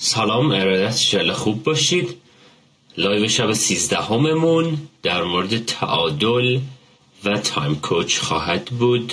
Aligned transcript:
سلام 0.00 0.50
ارادت 0.50 0.96
ایشالا 0.96 1.32
خوب 1.32 1.62
باشید. 1.62 2.16
live 2.96 3.28
شب 3.28 3.52
سیزدهممون 3.52 4.78
در 5.02 5.22
مورد 5.22 5.64
تعادل 5.64 6.58
و 7.24 7.38
time 7.38 7.74
coach 7.74 8.18
خواهد 8.18 8.64
بود. 8.64 9.12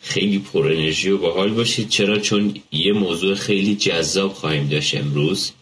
خیلی 0.00 0.38
پر 0.38 0.66
انرژی 0.66 1.10
و 1.10 1.18
باحال 1.18 1.50
باشید. 1.50 1.88
چرا؟ 1.88 2.18
چون 2.18 2.54
یه 2.72 2.92
موضوع 2.92 3.34
خیلی 3.34 3.76
جذاب 3.76 4.32
خواهیم 4.32 4.68
داشت 4.68 4.96
امروز. 4.96 5.52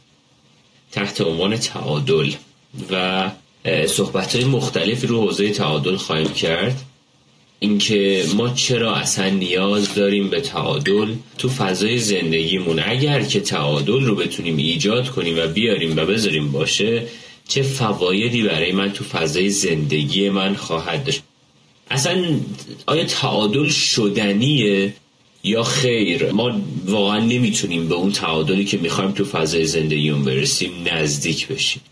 تحت 0.93 1.21
عنوان 1.21 1.57
تعادل 1.57 2.33
و 2.91 3.31
صحبت 3.87 4.37
های 4.37 4.45
مختلفی 4.45 5.07
رو 5.07 5.21
حوزه 5.21 5.51
تعادل 5.51 5.97
خواهیم 5.97 6.33
کرد. 6.33 6.85
اینکه 7.63 8.25
ما 8.37 8.49
چرا 8.49 8.95
اصلا 8.95 9.29
نیاز 9.31 9.95
داریم 9.95 10.31
به 10.31 10.41
تعادل 10.41 11.15
تو 11.39 11.49
فضای 11.49 11.99
زندگیمون؟ 11.99 12.83
اگر 12.87 13.23
که 13.23 13.41
تعادل 13.41 14.05
رو 14.05 14.15
بتونیم 14.15 14.57
ایجاد 14.57 15.09
کنیم 15.09 15.39
و 15.39 15.47
بیاریم 15.47 15.97
و 15.97 16.05
بذاریم 16.05 16.53
باشه 16.53 17.03
چه 17.49 17.63
فوایدی 17.63 18.43
برای 18.43 18.73
من 18.73 18.93
تو 18.93 19.05
فضای 19.05 19.51
زندگی 19.51 20.31
من 20.31 20.55
خواهد 20.55 21.05
داشت؟ 21.05 21.23
اصلا 21.91 22.41
آیا 22.87 23.05
تعادل 23.05 23.69
شدنیه 23.69 24.95
یا 25.45 25.63
خیر؟ 25.63 26.31
ما 26.31 26.61
واقعا 26.87 27.21
نمی‌تونیم 27.21 27.89
به 27.89 27.95
اون 27.95 28.13
تعادلی 28.13 28.65
که 28.65 28.79
می‌خوایم 28.79 29.13
تو 29.13 29.25
فضای 29.25 29.65
زندگیمون 29.67 30.25
برسیم 30.25 30.71
نزدیک 30.93 31.49
بشیم. 31.49 31.83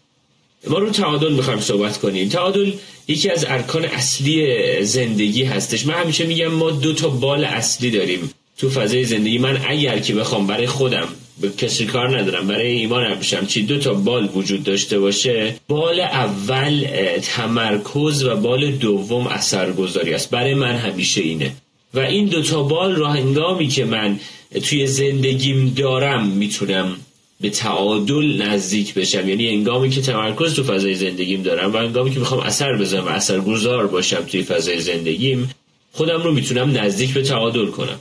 ما 0.67 0.79
رو 0.79 0.91
تعادل 0.91 1.33
می‌خوایم 1.33 1.61
صحبت 1.61 1.99
کنیم. 1.99 2.29
تعادل 2.29 2.73
یکی 3.09 3.31
از 3.31 3.45
ارکان 3.49 3.85
اصلی 3.85 4.47
زندگی 4.85 5.45
هستش. 5.45 5.87
من 5.87 5.95
همیشه 5.95 6.27
میگم 6.27 6.47
ما 6.47 6.71
دو 6.71 6.93
تا 6.93 7.09
بال 7.09 7.45
اصلی 7.45 7.91
داریم 7.91 8.31
تو 8.59 8.71
فضای 8.71 9.05
زندگی. 9.05 9.39
من 9.39 9.61
اگر 9.69 9.99
که 9.99 10.15
بخوام 10.15 10.47
برای 10.47 10.67
خودم 10.67 11.09
به 11.41 11.51
کسی 11.59 11.87
کار 11.87 12.19
ندارم 12.19 12.47
برای 12.47 12.69
ایمان 12.69 13.15
بشم 13.15 13.47
چی 13.47 13.63
دو 13.63 13.79
تا 13.79 13.95
بال 13.95 14.29
وجود 14.35 14.65
داشته 14.65 14.99
باشه 14.99 15.55
بال 15.69 16.01
اول 16.01 16.87
تمرکز 17.23 18.25
و 18.25 18.37
بال 18.37 18.71
دوم 18.71 19.27
اثرگذاری 19.27 20.15
است. 20.15 20.31
برای 20.31 20.55
من 20.55 20.77
همیشه 20.77 21.21
اینه. 21.21 21.53
و 21.95 22.01
این 22.01 22.27
دو 22.27 22.43
تا 22.43 22.63
بال 22.63 22.97
را 22.97 23.09
هنگامی 23.09 23.69
که 23.69 23.85
من 23.85 24.21
توی 24.69 24.87
زندگیم 24.87 25.75
دارم 25.77 26.27
می‌تونم 26.29 26.97
به 27.41 27.51
تعادل 27.51 28.43
نزدیک 28.43 28.95
بشم. 28.95 29.29
یعنی 29.29 29.49
انگامی 29.49 29.91
که 29.91 30.01
تمرکز 30.01 30.55
تو 30.55 30.63
فضای 30.63 30.95
زندگیم 30.95 31.43
دارم 31.43 31.73
و 31.73 31.77
انگامی 31.77 32.11
که 32.11 32.19
می‌خوام 32.19 32.41
اثر 32.41 32.77
بزنم 32.77 33.05
و 33.05 33.09
اثرگذار 33.09 33.87
باشم 33.87 34.21
توی 34.21 34.43
فضای 34.43 34.81
زندگیم 34.81 35.51
خودم 35.93 36.23
رو 36.23 36.33
می‌تونم 36.33 36.79
نزدیک 36.79 37.15
به 37.15 37.23
تعادل 37.23 37.67
کنم. 37.67 37.99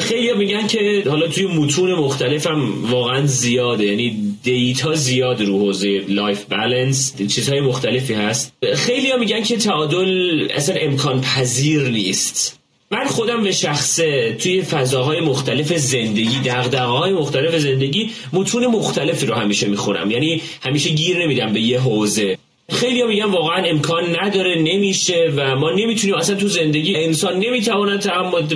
خیلی 0.00 0.32
میگن 0.34 0.66
که 0.66 1.04
حالا 1.06 1.28
توی 1.28 1.46
متون 1.46 1.94
مختلفم 1.94 2.84
واقعا 2.90 3.26
زیاده. 3.26 3.84
یعنی 3.84 4.36
data 4.42 4.94
زیاد 4.94 5.42
رو 5.42 5.58
حوزه 5.58 6.04
life 6.08 6.44
balance 6.44 7.14
چیزهای 7.16 7.60
مختلفی 7.60 8.14
هست. 8.14 8.52
خیلی 8.74 9.12
میگن 9.20 9.42
که 9.42 9.56
تعادل 9.56 10.48
اصلا 10.54 10.74
امکان 10.74 11.20
پذیر 11.20 11.82
نیست. 11.82 12.57
من 12.90 13.04
خودم 13.04 13.42
به 13.42 13.52
شخصه 13.52 14.36
توی 14.40 14.62
فضاهای 14.62 15.20
مختلف 15.20 15.72
زندگی 15.76 16.38
دغدغه 16.44 16.84
های 16.84 17.12
مختلف 17.12 17.56
زندگی 17.56 18.10
متون 18.32 18.66
مختلفی 18.66 19.26
رو 19.26 19.34
همیشه 19.34 19.68
می‌خونم. 19.68 20.10
یعنی 20.10 20.42
همیشه 20.62 20.90
گیر 20.90 21.22
نمیدم 21.22 21.52
به 21.52 21.60
یه 21.60 21.80
حوزه. 21.80 22.38
خیلی 22.70 23.02
میگن 23.02 23.24
واقعا 23.24 23.64
امکان 23.64 24.16
نداره 24.22 24.54
نمیشه 24.54 25.32
و 25.36 25.56
ما 25.56 25.70
نمی‌تونیم. 25.70 26.16
اصلا 26.16 26.36
تو 26.36 26.48
زندگی 26.48 26.96
انسان 26.96 27.38
نمی‌تواند 27.38 28.00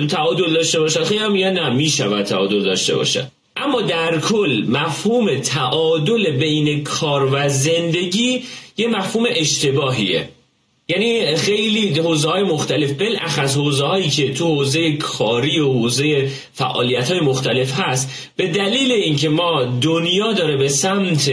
تعادل 0.07 0.53
داشته 0.53 0.79
باشه 0.79 1.03
خیلی 1.03 1.27
میگن 1.27 1.53
نه 1.53 1.69
می‌شود 1.69 2.25
تعادل 2.25 2.63
داشته 2.63 2.95
باشه 2.95 3.31
اما 3.57 3.81
در 3.81 4.19
کل 4.19 4.65
مفهوم 4.67 5.39
تعادل 5.39 6.31
بین 6.31 6.83
کار 6.83 7.29
و 7.31 7.49
زندگی 7.49 8.43
یه 8.77 8.87
مفهوم 8.87 9.25
اشتباهیه. 9.29 10.29
یعنی 10.93 11.35
خیلی 11.35 11.99
حوزه 11.99 12.29
های 12.29 12.43
مختلف 12.43 12.91
بالاخص 12.91 13.57
حوزه 13.57 13.85
هایی 13.85 14.09
که 14.09 14.33
تو 14.33 14.55
حوزه 14.55 14.91
کاری 14.91 15.59
و 15.59 15.71
حوزه 15.71 16.29
فعالیت 16.53 17.11
های 17.11 17.19
مختلف 17.19 17.79
هست 17.79 18.31
به 18.35 18.47
دلیل 18.47 18.91
اینکه 18.91 19.29
ما 19.29 19.65
دنیا 19.81 20.33
داره 20.33 20.57
به 20.57 20.67
سمت 20.67 21.31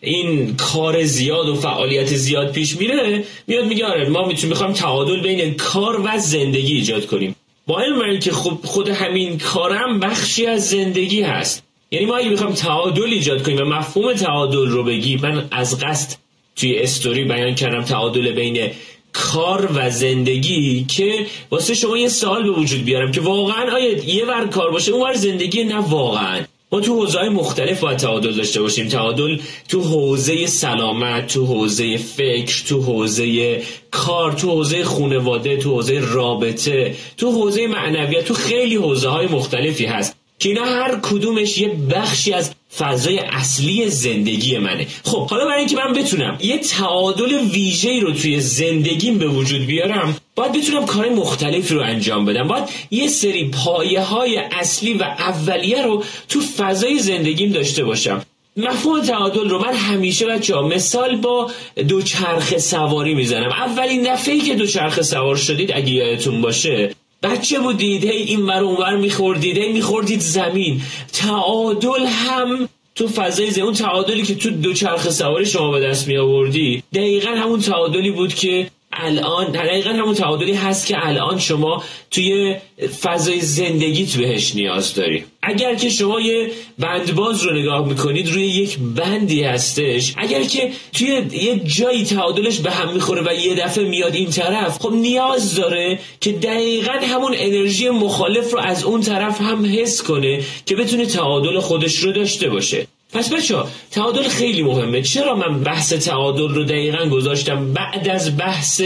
این 0.00 0.56
کار 0.56 1.02
زیاد 1.02 1.48
و 1.48 1.54
فعالیت 1.54 2.06
زیاد 2.06 2.52
پیش 2.52 2.76
میره 2.76 3.24
میاد 3.46 3.64
میگه 3.64 3.86
آره 3.86 4.08
ما 4.08 4.26
می‌تونیم 4.26 4.48
می‌خوایم 4.48 4.72
تعادل 4.72 5.22
بین 5.22 5.54
کار 5.54 6.00
و 6.04 6.18
زندگی 6.18 6.74
ایجاد 6.74 7.06
کنیم. 7.06 7.36
با 7.66 7.80
علم 7.80 8.18
که 8.18 8.32
خب 8.32 8.58
خود 8.64 8.88
همین 8.88 9.38
کارم 9.38 10.00
بخشی 10.00 10.46
از 10.46 10.68
زندگی 10.68 11.22
هست. 11.22 11.62
یعنی 11.90 12.06
ما 12.06 12.16
اگه 12.16 12.28
می‌خوایم 12.28 12.54
تعادل 12.54 13.04
ایجاد 13.04 13.42
کنیم 13.42 13.58
و 13.58 13.64
مفهوم 13.64 14.12
تعادل 14.12 14.66
رو 14.68 14.84
بگی 14.84 15.16
من 15.16 15.48
از 15.50 15.78
قصد 15.80 16.16
توی 16.56 16.78
استوری 16.78 17.24
بیان 17.24 17.54
کردم 17.54 17.82
تعادل 17.82 18.32
بین 18.32 18.70
کار 19.12 19.70
و 19.74 19.90
زندگی 19.90 20.84
که 20.84 21.26
واسه 21.50 21.74
شما 21.74 21.98
یه 21.98 22.08
سوال 22.08 22.42
به 22.42 22.50
وجود 22.50 22.84
بیارم 22.84 23.12
که 23.12 23.20
واقعا 23.20 23.72
آیا 23.72 24.04
یه 24.04 24.24
ور 24.24 24.46
کار 24.46 24.70
باشه 24.70 24.92
اون 24.92 25.02
ور 25.02 25.14
زندگی 25.14 25.64
نه 25.64 25.76
واقعا. 25.76 26.40
ما 26.72 26.80
تو 26.80 26.94
حوزه 26.94 27.28
مختلف 27.28 27.80
باید 27.80 27.98
تعادل 27.98 28.32
داشته 28.32 28.62
باشیم. 28.62 28.88
تعادل 28.88 29.38
تو 29.68 29.80
حوزه 29.80 30.46
سلامت 30.46 31.26
تو 31.26 31.46
حوزه 31.46 31.96
فکر 31.96 32.64
تو 32.68 32.82
حوزه 32.82 33.62
کار 33.90 34.32
تو 34.32 34.50
حوزه 34.50 34.84
خانواده 34.84 35.56
تو 35.56 35.70
حوزه 35.70 36.00
رابطه 36.00 36.94
تو 37.16 37.32
حوزه 37.32 37.66
معنویت 37.66 38.24
تو 38.24 38.34
خیلی 38.34 38.76
حوزه 38.76 39.08
های 39.08 39.26
مختلفی 39.26 39.84
هست 39.84 40.16
که 40.38 40.48
اینا 40.48 40.64
هر 40.64 40.98
کدومش 41.02 41.58
یه 41.58 41.68
بخشی 41.68 42.32
از 42.32 42.54
فضای 42.78 43.18
اصلی 43.18 43.90
زندگی 43.90 44.58
منه. 44.58 44.86
خب 45.04 45.30
حالا 45.30 45.44
برای 45.44 45.58
اینکه 45.58 45.76
من 45.76 45.92
بتونم 45.92 46.38
یه 46.40 46.58
تعادل 46.58 47.32
ویژه‌ای 47.34 48.00
رو 48.00 48.12
توی 48.12 48.40
زندگیم 48.40 49.18
به 49.18 49.26
وجود 49.26 49.66
بیارم 49.66 50.16
باید 50.36 50.52
بتونم 50.52 50.86
کار 50.86 51.08
مختلفی 51.08 51.74
رو 51.74 51.80
انجام 51.80 52.24
بدم. 52.24 52.48
باید 52.48 52.64
یه 52.90 53.08
سری 53.08 53.50
پایه 53.50 54.00
های 54.00 54.36
اصلی 54.36 54.94
و 54.94 55.02
اولیه 55.02 55.82
رو 55.82 56.04
تو 56.28 56.40
فضای 56.40 56.98
زندگیم 56.98 57.52
داشته 57.52 57.84
باشم. 57.84 58.22
مفهوم 58.56 59.00
تعادل 59.00 59.48
رو 59.48 59.58
من 59.58 59.74
همیشه 59.74 60.26
بچه 60.26 60.54
مثال 60.54 61.16
با 61.16 61.50
دوچرخه 61.88 62.58
سواری 62.58 63.14
می‌زنم. 63.14 63.48
اولین 63.48 64.12
دفعه 64.12 64.40
که 64.40 64.54
دوچرخه 64.54 65.02
سوار 65.02 65.36
شدید 65.36 65.72
اگه 65.74 65.90
یادتون 65.90 66.40
باشه 66.40 66.94
بچه 67.22 67.58
بودید 67.60 68.04
هی 68.04 68.22
این 68.22 68.46
ور 68.46 68.64
اونور 68.64 68.96
میخوردید 68.96 69.56
هی 69.56 69.72
میخوردید 69.72 70.20
زمین. 70.20 70.80
تعادل 71.12 72.06
هم 72.06 72.68
تو 72.94 73.08
فضای 73.08 73.50
زمین 73.50 73.64
اون 73.64 73.74
تعادلی 73.74 74.22
که 74.22 74.34
تو 74.34 74.50
دوچرخه 74.50 75.10
سواری 75.10 75.46
شما 75.46 75.70
به 75.70 75.80
دست 75.80 76.08
می 76.08 76.16
آوردی 76.16 76.82
دقیقا 76.94 77.30
همون 77.30 77.60
تعادلی 77.60 78.10
بود 78.10 78.34
که 78.34 78.70
الان 78.92 79.52
دقیقا 79.52 79.90
همون 79.90 80.14
تعادلی 80.14 80.52
هست 80.52 80.86
که 80.86 81.06
الان 81.06 81.38
شما 81.38 81.84
توی 82.10 82.56
فضای 83.02 83.40
زندگیت 83.40 84.16
بهش 84.16 84.54
نیاز 84.54 84.94
داری. 84.94 85.24
اگر 85.42 85.74
که 85.74 85.88
شما 85.88 86.20
یه 86.20 86.50
بندباز 86.78 87.42
رو 87.42 87.58
نگاه 87.58 87.88
می‌کنید 87.88 88.30
روی 88.30 88.46
یک 88.46 88.78
بندی 88.78 89.42
هستش. 89.42 90.14
اگر 90.16 90.42
که 90.42 90.70
توی 90.92 91.06
یه 91.32 91.60
جایی 91.64 92.04
تعادلش 92.04 92.58
به 92.58 92.70
هم 92.70 92.92
می‌خوره 92.92 93.22
و 93.22 93.34
یه 93.34 93.54
دفعه 93.54 93.84
میاد 93.84 94.14
این 94.14 94.30
طرف 94.30 94.78
خب 94.78 94.92
نیاز 94.92 95.54
داره 95.54 95.98
که 96.20 96.32
دقیقا 96.32 96.92
همون 96.92 97.34
انرژی 97.36 97.90
مخالف 97.90 98.52
رو 98.52 98.58
از 98.58 98.84
اون 98.84 99.00
طرف 99.00 99.40
هم 99.40 99.66
حس 99.66 100.02
کنه 100.02 100.40
که 100.66 100.76
بتونه 100.76 101.06
تعادل 101.06 101.60
خودش 101.60 101.96
رو 101.96 102.12
داشته 102.12 102.48
باشه. 102.48 102.86
پس 103.12 103.32
بچه 103.32 103.56
تعادل 103.90 104.22
خیلی 104.22 104.62
مهمه. 104.62 105.02
چرا 105.02 105.34
من 105.34 105.60
بحث 105.60 105.92
تعادل 105.92 106.48
رو 106.48 106.64
دقیقا 106.64 107.06
گذاشتم؟ 107.06 107.72
بعد 107.72 108.08
از 108.08 108.36
بحث 108.36 108.82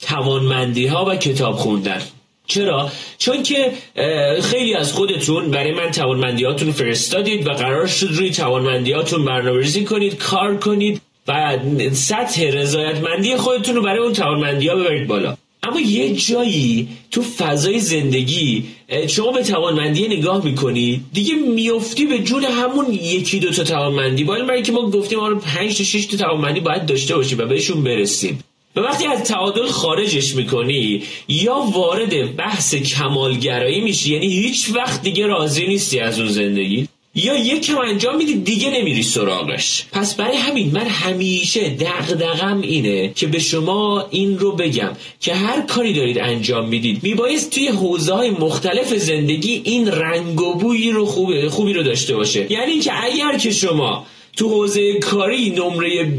توانمندی 0.00 0.86
ها 0.86 1.04
و 1.04 1.16
کتاب 1.16 1.56
خوندن. 1.56 2.02
چرا؟ 2.46 2.90
چون 3.18 3.42
که 3.42 3.72
خیلی 4.42 4.74
از 4.74 4.92
خودتون 4.92 5.50
برای 5.50 5.72
من 5.72 5.90
توانمندیاتون 5.90 6.72
فرستادید 6.72 7.46
و 7.46 7.50
قرار 7.50 7.86
شد 7.86 8.08
روی 8.10 8.30
توانمندیاتون 8.30 9.24
برنامه‌ریزی 9.24 9.84
کنید 9.84 10.16
کار 10.16 10.56
کنید 10.56 11.00
و 11.28 11.58
سطح 11.92 12.42
رضایتمندی 12.42 13.36
خودتون 13.36 13.74
رو 13.74 13.82
برای 13.82 13.98
اون 13.98 14.12
توانمندی 14.12 14.68
ها 14.68 14.76
ببرید 14.76 15.08
بالا. 15.08 15.36
اما 15.66 15.80
یه 15.80 16.14
جایی 16.14 16.88
تو 17.10 17.22
فضای 17.22 17.80
زندگی 17.80 18.64
شما 19.08 19.32
به 19.32 19.42
توانمندی 19.42 20.08
نگاه 20.08 20.44
می‌کنی 20.44 21.00
دیگه 21.12 21.34
میفتی 21.34 22.06
به 22.06 22.18
جون 22.18 22.44
همون 22.44 22.92
یکی 22.92 23.38
دو 23.38 23.50
تا 23.50 23.64
توانمندی. 23.64 24.24
باید 24.24 24.46
برای 24.46 24.62
که 24.62 24.72
ما 24.72 24.90
گفتیم 24.90 25.18
ما 25.18 25.34
5 25.34 25.78
تا 25.78 25.84
6 25.84 26.06
تا 26.06 26.16
توانمندی 26.16 26.60
باید 26.60 26.86
داشته 26.86 27.16
باشیم 27.16 27.38
و 27.38 27.44
بهشون 27.44 27.84
برسیم. 27.84 28.38
و 28.76 28.80
وقتی 28.80 29.06
از 29.06 29.22
تعادل 29.22 29.66
خارجش 29.66 30.34
می‌کنی 30.34 31.02
یا 31.28 31.54
وارد 31.54 32.36
بحث 32.36 32.74
کمالگرایی 32.74 33.80
میشی 33.80 34.12
یعنی 34.12 34.26
هیچ 34.26 34.70
وقت 34.74 35.02
دیگه 35.02 35.26
راضی 35.26 35.66
نیستی 35.66 36.00
از 36.00 36.20
اون 36.20 36.28
زندگی. 36.28 36.88
یا 37.16 37.36
یک 37.36 37.66
کم 37.66 37.78
انجام 37.78 38.16
میدی 38.16 38.34
دیگه 38.34 38.70
نمیری 38.70 39.02
سراغش. 39.02 39.86
پس 39.92 40.14
برای 40.14 40.36
همین 40.36 40.70
من 40.72 40.86
همیشه 40.86 41.68
دغدغم 41.68 42.60
اینه 42.60 43.12
که 43.14 43.26
به 43.26 43.38
شما 43.38 44.06
این 44.10 44.38
رو 44.38 44.52
بگم 44.52 44.92
که 45.20 45.34
هر 45.34 45.60
کاری 45.60 45.92
دارید 45.92 46.18
انجام 46.18 46.68
می‌دید 46.68 47.02
میبایست 47.02 47.50
توی 47.50 47.68
حوزه 47.68 48.14
های 48.14 48.30
مختلف 48.30 48.94
زندگی 48.94 49.62
این 49.64 49.88
رنگ 49.88 50.40
و 50.40 50.54
بویی 50.54 50.90
رو 50.90 51.06
خوبی, 51.06 51.48
خوبی 51.48 51.72
رو 51.72 51.82
داشته 51.82 52.14
باشه. 52.14 52.52
یعنی 52.52 52.78
که 52.78 53.04
اگر 53.04 53.38
که 53.38 53.50
شما 53.50 54.06
تو 54.36 54.48
حوزه 54.48 54.98
کاری 54.98 55.50
نمره 55.50 56.12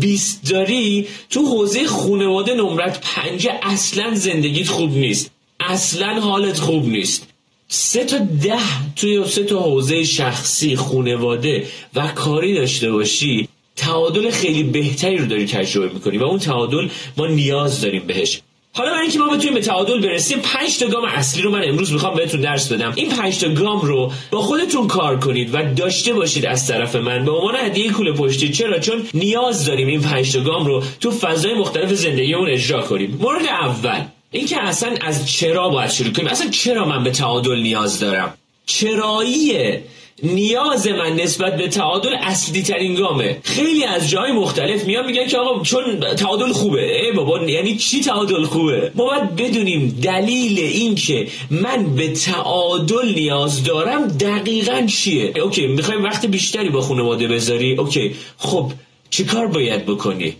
20 0.00 0.50
داری 0.50 1.06
تو 1.30 1.46
حوزه 1.46 1.86
خانواده 1.86 2.54
نمرت 2.54 3.00
پنجه 3.00 3.60
اصلا 3.62 4.14
زندگیت 4.14 4.68
خوب 4.68 4.96
نیست. 4.96 5.30
اصلا 5.60 6.20
حالت 6.20 6.58
خوب 6.58 6.88
نیست. 6.88 7.31
سه 7.74 8.04
تا 8.04 8.18
ده 8.42 8.94
توی 8.96 9.24
سه 9.26 9.44
تا 9.44 9.60
حوزه 9.60 10.04
شخصی 10.04 10.76
خونواده 10.76 11.66
و 11.94 12.08
کاری 12.08 12.54
داشته 12.54 12.92
باشی 12.92 13.48
تعادل 13.76 14.30
خیلی 14.30 14.62
بهتری 14.62 15.16
رو 15.16 15.26
داری 15.26 15.46
تجربه 15.46 15.94
می‌کنی 15.94 16.18
و 16.18 16.24
اون 16.24 16.38
تعادل 16.38 16.88
ما 17.16 17.26
نیاز 17.26 17.80
داریم 17.80 18.02
بهش. 18.06 18.40
حالا 18.72 18.90
برای 18.90 19.02
اینکه 19.02 19.18
ما 19.18 19.26
بتونیم 19.26 19.54
به 19.54 19.60
تعادل 19.60 20.00
برسیم 20.00 20.38
پنج 20.38 20.78
تا 20.78 20.86
گام 20.86 21.04
اصلی 21.04 21.42
رو 21.42 21.50
من 21.50 21.62
امروز 21.64 21.92
می‌خوام 21.92 22.16
بهتون 22.16 22.40
درس 22.40 22.72
بدم. 22.72 22.92
این 22.96 23.08
پنج 23.08 23.38
تا 23.38 23.48
گام 23.48 23.80
رو 23.80 24.12
با 24.30 24.40
خودتون 24.40 24.86
کار 24.86 25.20
کنید 25.20 25.54
و 25.54 25.74
داشته 25.74 26.12
باشید 26.12 26.46
از 26.46 26.66
طرف 26.66 26.96
من. 26.96 27.24
به 27.24 27.30
عنوان 27.30 27.56
هدیه 27.56 27.92
کوله 27.92 28.12
پشتی 28.12 28.48
چرا؟ 28.48 28.78
چون 28.78 29.02
نیاز 29.14 29.66
داریم 29.66 29.88
این 29.88 30.00
پنج 30.00 30.32
تا 30.32 30.40
گام 30.40 30.66
رو 30.66 30.82
تو 31.00 31.10
فضای 31.10 31.54
مختلف 31.54 31.92
زندگیمون 31.92 32.50
اجرا 32.50 32.82
کنیم. 32.82 33.18
مورد 33.20 33.46
اول 33.46 34.04
اینکه 34.32 34.62
اصلا 34.62 34.94
از 35.00 35.30
چرا 35.30 35.68
باید 35.68 35.90
شروع 35.90 36.12
کنیم؟ 36.12 36.28
اصلا 36.28 36.50
چرا 36.50 36.84
من 36.84 37.04
به 37.04 37.10
تعادل 37.10 37.60
نیاز 37.60 38.00
دارم؟ 38.00 38.34
چرایی 38.66 39.78
نیاز 40.22 40.86
من 40.88 41.16
نسبت 41.16 41.56
به 41.56 41.68
تعادل 41.68 42.14
اصلی 42.20 42.62
ترین 42.62 42.94
گامه. 42.94 43.38
خیلی 43.42 43.84
از 43.84 44.10
جای 44.10 44.32
مختلف 44.32 44.84
میان 44.84 45.06
میگن 45.06 45.26
که 45.26 45.38
آقا 45.38 45.62
چون 45.62 46.00
تعادل 46.00 46.52
خوبه. 46.52 47.04
ای 47.04 47.12
بابا 47.12 47.44
یعنی 47.44 47.76
چی 47.76 48.00
تعادل 48.00 48.44
خوبه؟ 48.44 48.92
ما 48.94 49.04
باید 49.04 49.36
بدونیم 49.36 49.98
دلیل 50.02 50.58
این 50.58 50.94
که 50.94 51.28
من 51.50 51.94
به 51.94 52.08
تعادل 52.08 53.14
نیاز 53.14 53.64
دارم 53.64 54.08
دقیقا 54.08 54.86
چیه؟ 54.86 55.32
اوکی 55.42 55.66
می‌خوای 55.66 55.98
وقت 55.98 56.26
بیشتری 56.26 56.68
با 56.68 56.80
خانواده 56.80 57.28
بذاری. 57.28 57.76
اوکی 57.76 58.14
خب 58.38 58.72
چیکار 59.10 59.46
باید 59.46 59.86
بکنی؟ 59.86 60.34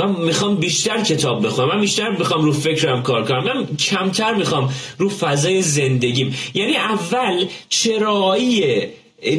من 0.00 0.10
می‌خوام 0.10 0.56
بیشتر 0.56 1.02
کتاب 1.02 1.46
بخونم 1.46 1.68
من 1.68 1.80
بیشتر 1.80 2.10
می‌خوام 2.10 2.44
رو 2.44 2.52
فکرم 2.52 3.02
کار 3.02 3.24
کنم 3.24 3.44
من 3.44 3.76
کمتر 3.76 4.34
می‌خوام 4.34 4.70
رو 4.98 5.08
فضای 5.08 5.62
زندگیم. 5.62 6.36
یعنی 6.54 6.76
اول 6.76 7.44
چرایی 7.68 8.64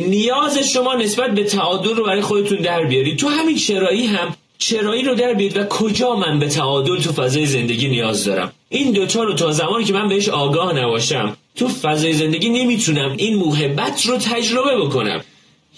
نیاز 0.08 0.58
شما 0.58 0.94
نسبت 0.94 1.32
به 1.32 1.44
تعادل 1.44 1.96
رو 1.96 2.06
برای 2.06 2.22
خودتون 2.22 2.58
در 2.58 2.84
بیارید 2.84 3.18
تو 3.18 3.28
همین 3.28 3.58
چرایی 3.58 4.06
هم 4.06 4.36
چرایی 4.58 5.04
رو 5.04 5.16
در 5.16 5.34
بیارید 5.34 5.58
و 5.58 5.64
کجا 5.64 6.16
من 6.16 6.40
به 6.40 6.48
تعادل 6.48 7.00
تو 7.00 7.12
فضای 7.12 7.46
زندگی 7.46 7.88
نیاز 7.88 8.26
دارم. 8.26 8.52
این 8.70 8.92
دوتا 8.92 9.24
رو 9.24 9.34
تا 9.34 9.52
زمانی 9.52 9.84
که 9.84 9.94
من 9.94 10.10
بهش 10.10 10.30
آگاه 10.30 10.74
نباشم 10.74 11.38
تو 11.56 11.68
فضای 11.68 12.14
زندگی 12.14 12.50
نمی‌تونم 12.50 13.16
این 13.18 13.36
محبت 13.36 14.06
رو 14.06 14.18
تجربه 14.18 14.78
بکنم. 14.78 15.22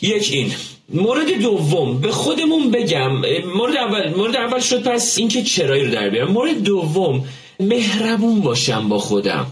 یک 0.02 0.30
این. 0.32 0.54
مورد 0.90 1.42
دوم 1.42 2.02
به 2.02 2.12
خودمون 2.12 2.72
بگم 2.72 3.12
مورد 3.56 3.76
اول 3.78 4.14
مورد 4.18 4.36
اول 4.36 4.60
شد 4.60 4.84
پس 4.84 5.18
اینکه 5.18 5.44
چرایی 5.44 5.86
رو 5.86 5.92
در 5.92 6.10
بیارم. 6.10 6.32
مورد 6.32 6.64
دوم 6.64 7.26
مهربون 7.60 8.42
باشم 8.42 8.90
با 8.90 9.00
خودم. 9.00 9.46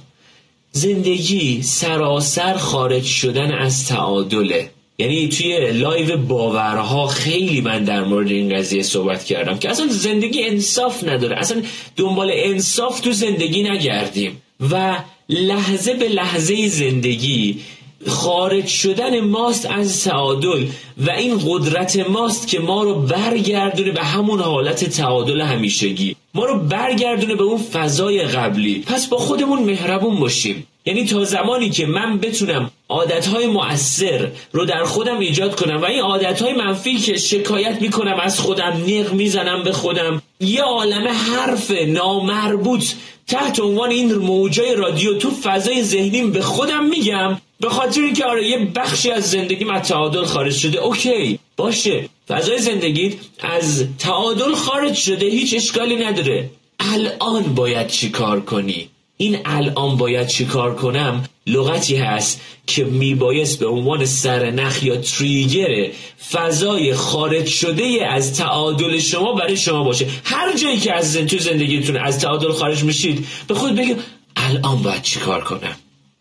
زندگی 0.71 1.61
سراسر 1.61 2.57
خارج 2.57 3.03
شدن 3.03 3.51
از 3.51 3.87
تعادله. 3.87 4.69
یعنی 4.97 5.29
توی 5.29 5.71
live 5.71 6.17
باورها 6.17 7.07
خیلی 7.07 7.61
من 7.61 7.83
در 7.83 8.03
مورد 8.03 8.27
این 8.27 8.55
قضیه 8.55 8.83
صحبت 8.83 9.23
کردم 9.23 9.57
که 9.57 9.69
اصلا 9.69 9.87
زندگی 9.87 10.43
انصاف 10.43 11.03
نداره. 11.03 11.37
اصلا 11.37 11.61
دنبال 11.95 12.31
انصاف 12.33 12.99
تو 12.99 13.11
زندگی 13.11 13.63
نگردیم. 13.63 14.41
و 14.71 14.97
لحظه 15.29 15.93
به 15.93 16.07
لحظه 16.07 16.67
زندگی 16.67 17.59
خارج 18.07 18.67
شدن 18.67 19.19
ماست 19.19 19.65
از 19.65 20.03
تعادل 20.03 20.65
و 20.97 21.11
این 21.11 21.41
قدرت 21.47 22.09
ماست 22.09 22.47
که 22.47 22.59
ما 22.59 22.83
رو 22.83 22.93
برگردونه 22.93 23.91
به 23.91 24.03
همون 24.03 24.39
حالت 24.39 24.89
تعادل 24.89 25.41
همیشگی. 25.41 26.15
ما 26.33 26.45
رو 26.45 26.59
برگردونه 26.59 27.35
به 27.35 27.43
اون 27.43 27.57
فضای 27.57 28.23
قبلی. 28.23 28.83
پس 28.87 29.07
با 29.07 29.17
خودمون 29.17 29.63
مهربون 29.63 30.19
باشیم. 30.19 30.67
یعنی 30.85 31.05
تا 31.05 31.23
زمانی 31.23 31.69
که 31.69 31.85
من 31.85 32.17
بتونم 32.17 32.71
عادتهای 32.89 33.47
مؤثر 33.47 34.27
رو 34.51 34.65
در 34.65 34.83
خودم 34.83 35.19
ایجاد 35.19 35.55
کنم 35.55 35.81
و 35.81 35.85
این 35.85 36.01
عادتهای 36.01 36.53
منفی 36.53 36.97
که 36.97 37.17
شکایت 37.17 37.81
می‌کنم 37.81 38.19
از 38.19 38.39
خودم 38.39 38.83
نق 38.87 39.13
می‌زنم 39.13 39.63
به 39.63 39.71
خودم 39.71 40.21
یه 40.39 40.61
عالم 40.61 41.07
حرف 41.07 41.71
نامربوط 41.71 42.85
تحت 43.27 43.59
عنوان 43.59 43.89
این 43.89 44.15
موجای 44.15 44.75
رادیو 44.75 45.17
تو 45.17 45.31
فضای 45.31 45.83
ذهنیم 45.83 46.31
به 46.31 46.41
خودم 46.41 46.83
میگم 46.85 47.37
به 47.61 47.69
خاطر 47.69 48.01
اینکه 48.01 48.25
آره 48.25 48.47
یه 48.47 48.65
بخشی 48.65 49.11
از 49.11 49.31
زندگی 49.31 49.65
از 49.71 49.87
تعادل 49.87 50.25
خارج 50.25 50.55
شده. 50.55 50.77
اوکی 50.77 51.39
باشه. 51.57 52.09
فضای 52.27 52.59
زندگیت 52.59 53.13
از 53.39 53.85
تعادل 53.99 54.53
خارج 54.55 54.93
شده 54.93 55.25
هیچ 55.25 55.53
اشکالی 55.53 55.95
نداره. 55.95 56.49
الان 56.79 57.43
باید 57.55 57.87
چی 57.87 58.09
کار 58.09 58.41
کنی؟ 58.41 58.89
این 59.17 59.37
الان 59.45 59.97
باید 59.97 60.27
چی 60.27 60.45
کار 60.45 60.75
کنم؟ 60.75 61.23
لغتی 61.47 61.95
هست 61.95 62.41
که 62.67 62.83
میبایست 62.83 63.59
به 63.59 63.67
عنوان 63.67 64.05
سرنخ 64.05 64.83
یا 64.83 64.97
تریگر 64.97 65.91
فضای 66.31 66.93
خارج 66.93 67.47
شده 67.47 68.07
از 68.09 68.37
تعادل 68.37 68.99
شما 68.99 69.33
برای 69.33 69.57
شما 69.57 69.83
باشه. 69.83 70.07
هر 70.23 70.57
جایی 70.57 70.77
که 70.77 70.93
از 70.93 71.17
تو 71.17 71.37
زندگیتون 71.37 71.97
از 71.97 72.19
تعادل 72.19 72.51
خارج 72.51 72.83
میشید 72.83 73.27
به 73.47 73.53
خود 73.53 73.75
بگید 73.75 73.97
الان 74.35 74.83
باید 74.83 75.01
چی 75.01 75.19
کار 75.19 75.43
کنم؟ 75.43 75.75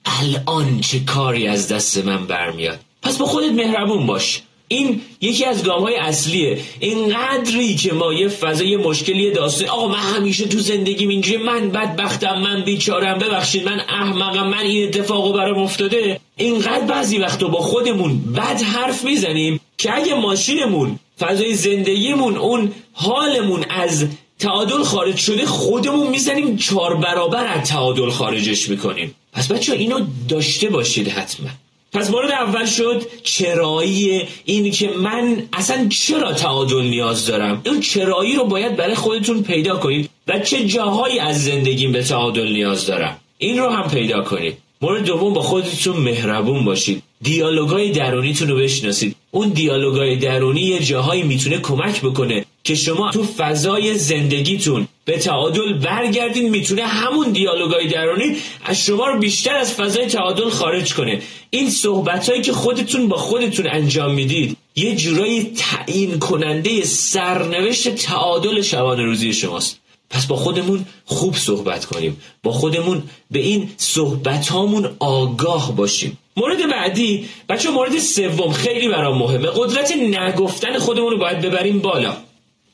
الان 0.04 0.80
چه 0.80 1.00
کاری 1.00 1.46
از 1.46 1.68
دست 1.68 1.98
من 1.98 2.26
برمیاد؟ 2.26 2.80
پس 3.02 3.18
با 3.18 3.26
خودت 3.26 3.52
مهربون 3.52 4.06
باش. 4.06 4.42
این 4.68 5.00
یکی 5.20 5.44
از 5.44 5.64
گام 5.64 5.82
های 5.82 5.96
اصلیه. 5.96 6.58
اینقدری 6.80 7.74
که 7.74 7.92
ما 7.92 8.12
یه 8.12 8.28
فضای 8.28 8.76
مشکلی 8.76 9.30
داستان 9.30 9.68
آقا 9.68 9.88
من 9.88 9.98
همیشه 9.98 10.46
تو 10.46 10.58
زندگی 10.58 11.06
اینجوری 11.06 11.36
من 11.36 11.70
بدبختم 11.70 12.40
من 12.40 12.64
بیچارم. 12.64 13.18
ببخشید 13.18 13.68
من 13.68 13.80
احمقم 13.80 14.48
من 14.48 14.58
این 14.58 14.88
اتفاقو 14.88 15.32
برام 15.32 15.58
افتاده. 15.58 16.20
اینقدر 16.36 16.84
بعضی 16.84 17.18
وقتا 17.18 17.48
با 17.48 17.60
خودمون 17.60 18.32
بد 18.32 18.62
حرف 18.62 19.04
می‌زنیم 19.04 19.60
که 19.78 19.96
اگه 19.96 20.14
ماشینمون 20.14 20.98
فضای 21.20 21.54
زندگیمون 21.54 22.36
اون 22.36 22.72
حالمون 22.92 23.64
از 23.70 24.06
تعادل 24.40 24.82
خارج 24.82 25.16
شده 25.16 25.46
خودمون 25.46 26.08
می‌زنیم 26.08 26.56
چهار 26.56 26.96
برابر 26.96 27.46
از 27.46 27.68
تعادل 27.68 28.10
خارجش 28.10 28.68
می‌کنیم. 28.68 29.14
پس 29.32 29.52
بچه 29.52 29.72
اینو 29.72 30.00
داشته 30.28 30.68
باشید 30.68 31.08
حتما. 31.08 31.48
پس 31.92 32.10
مورد 32.10 32.30
اول 32.30 32.66
شد 32.66 33.02
چرایی 33.22 34.22
این 34.44 34.70
که 34.70 34.90
من 34.90 35.42
اصلا 35.52 35.88
چرا 35.88 36.32
تعادل 36.32 36.82
نیاز 36.82 37.26
دارم؟ 37.26 37.62
اون 37.66 37.80
چرایی 37.80 38.36
رو 38.36 38.44
باید 38.44 38.76
برای 38.76 38.94
خودتون 38.94 39.42
پیدا 39.42 39.76
کنید 39.76 40.10
و 40.28 40.38
چه 40.38 40.66
جاهایی 40.66 41.18
از 41.18 41.44
زندگیم 41.44 41.92
به 41.92 42.02
تعادل 42.02 42.52
نیاز 42.52 42.86
دارم. 42.86 43.16
این 43.38 43.58
رو 43.58 43.68
هم 43.68 43.90
پیدا 43.90 44.22
کنید. 44.22 44.58
مورد 44.82 45.04
دوم 45.04 45.34
با 45.34 45.40
خودتون 45.40 45.96
مهربون 45.96 46.64
باشید. 46.64 47.02
دیالوگای 47.22 47.90
درونیتون 47.90 48.48
رو 48.48 48.56
بشناسید. 48.56 49.16
اون 49.30 49.48
دیالوگای 49.48 50.16
درونی 50.16 50.60
یه 50.60 50.78
جاهایی 50.78 51.22
می‌تونه 51.22 51.58
کمک 51.58 52.00
بکنه 52.00 52.44
که 52.70 52.76
شما 52.76 53.10
تو 53.10 53.24
فضای 53.24 53.98
زندگیتون 53.98 54.88
به 55.04 55.18
تعادل 55.18 55.72
برگردین 55.72 56.48
می‌تونه 56.48 56.82
همون 56.82 57.30
دیالوگای 57.30 57.88
درونی 57.88 58.36
از 58.64 58.84
شما 58.84 59.06
رو 59.06 59.18
بیشتر 59.18 59.56
از 59.56 59.74
فضای 59.74 60.06
تعادل 60.06 60.50
خارج 60.50 60.94
کنه. 60.94 61.22
این 61.50 61.70
صحبت 61.70 62.28
هایی 62.28 62.42
که 62.42 62.52
خودتون 62.52 63.08
با 63.08 63.16
خودتون 63.16 63.66
انجام 63.70 64.14
می‌دید 64.14 64.56
یه 64.76 64.96
جورایی 64.96 65.52
تعیین 65.56 66.18
کننده 66.18 66.84
سرنوشت 66.84 67.94
تعادل 67.94 68.62
شبانه 68.62 69.02
روزی 69.02 69.32
شماست. 69.32 69.80
پس 70.10 70.26
با 70.26 70.36
خودمون 70.36 70.84
خوب 71.04 71.36
صحبت 71.36 71.84
کنیم. 71.84 72.20
با 72.42 72.52
خودمون 72.52 73.02
به 73.30 73.38
این 73.38 73.70
صحبت 73.76 74.48
هامون 74.48 74.90
آگاه 74.98 75.76
باشیم. 75.76 76.18
مورد 76.36 76.70
بعدی 76.70 77.28
بچه 77.48 77.70
مورد 77.70 77.98
سوم 77.98 78.52
خیلی 78.52 78.88
برام 78.88 79.18
مهمه. 79.18 79.48
قدرت 79.56 79.92
نگفتن 79.92 80.78
خودمون 80.78 81.10
رو 81.12 81.18
باید 81.18 81.40
ببریم 81.40 81.78
بالا. 81.78 82.16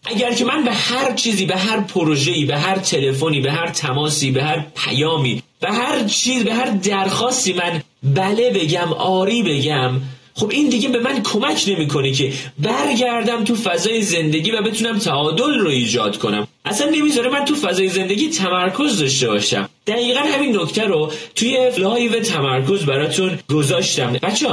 اگر 0.06 0.34
که 0.34 0.44
من 0.44 0.64
به 0.64 0.72
هر 0.72 1.12
چیزی 1.12 1.46
به 1.46 1.56
هر 1.56 1.80
پروژه‌ای 1.80 2.44
به 2.44 2.58
هر 2.58 2.78
تلفنی 2.78 3.40
به 3.40 3.52
هر 3.52 3.66
تماسی 3.66 4.30
به 4.30 4.42
هر 4.42 4.66
پیامی 4.76 5.42
به 5.60 5.72
هر 5.72 6.04
چیز 6.04 6.44
به 6.44 6.54
هر 6.54 6.70
درخواستی 6.70 7.52
من 7.52 7.82
بله 8.02 8.50
بگم 8.50 8.92
آری 8.92 9.42
بگم 9.42 10.00
خب 10.34 10.50
این 10.50 10.68
دیگه 10.68 10.88
به 10.88 10.98
من 10.98 11.22
کمک 11.22 11.64
نمی‌کنه 11.68 12.12
که 12.12 12.32
برگردم 12.58 13.44
تو 13.44 13.54
فضای 13.54 14.02
زندگی 14.02 14.50
و 14.50 14.62
بتونم 14.62 14.98
تعادل 14.98 15.58
رو 15.58 15.68
ایجاد 15.68 16.18
کنم. 16.18 16.48
اصلا 16.64 16.90
نمی‌ذاره 16.90 17.30
من 17.30 17.44
تو 17.44 17.54
فضای 17.54 17.88
زندگی 17.88 18.28
تمرکز 18.28 18.98
داشته 18.98 19.28
باشم. 19.28 19.68
دقیقا 19.86 20.20
همین 20.20 20.56
نکته 20.60 20.84
رو 20.84 21.12
توی 21.34 21.70
live 21.78 22.20
تمرکز 22.20 22.84
براتون 22.84 23.38
گذاشتم. 23.50 24.12
بچه 24.12 24.48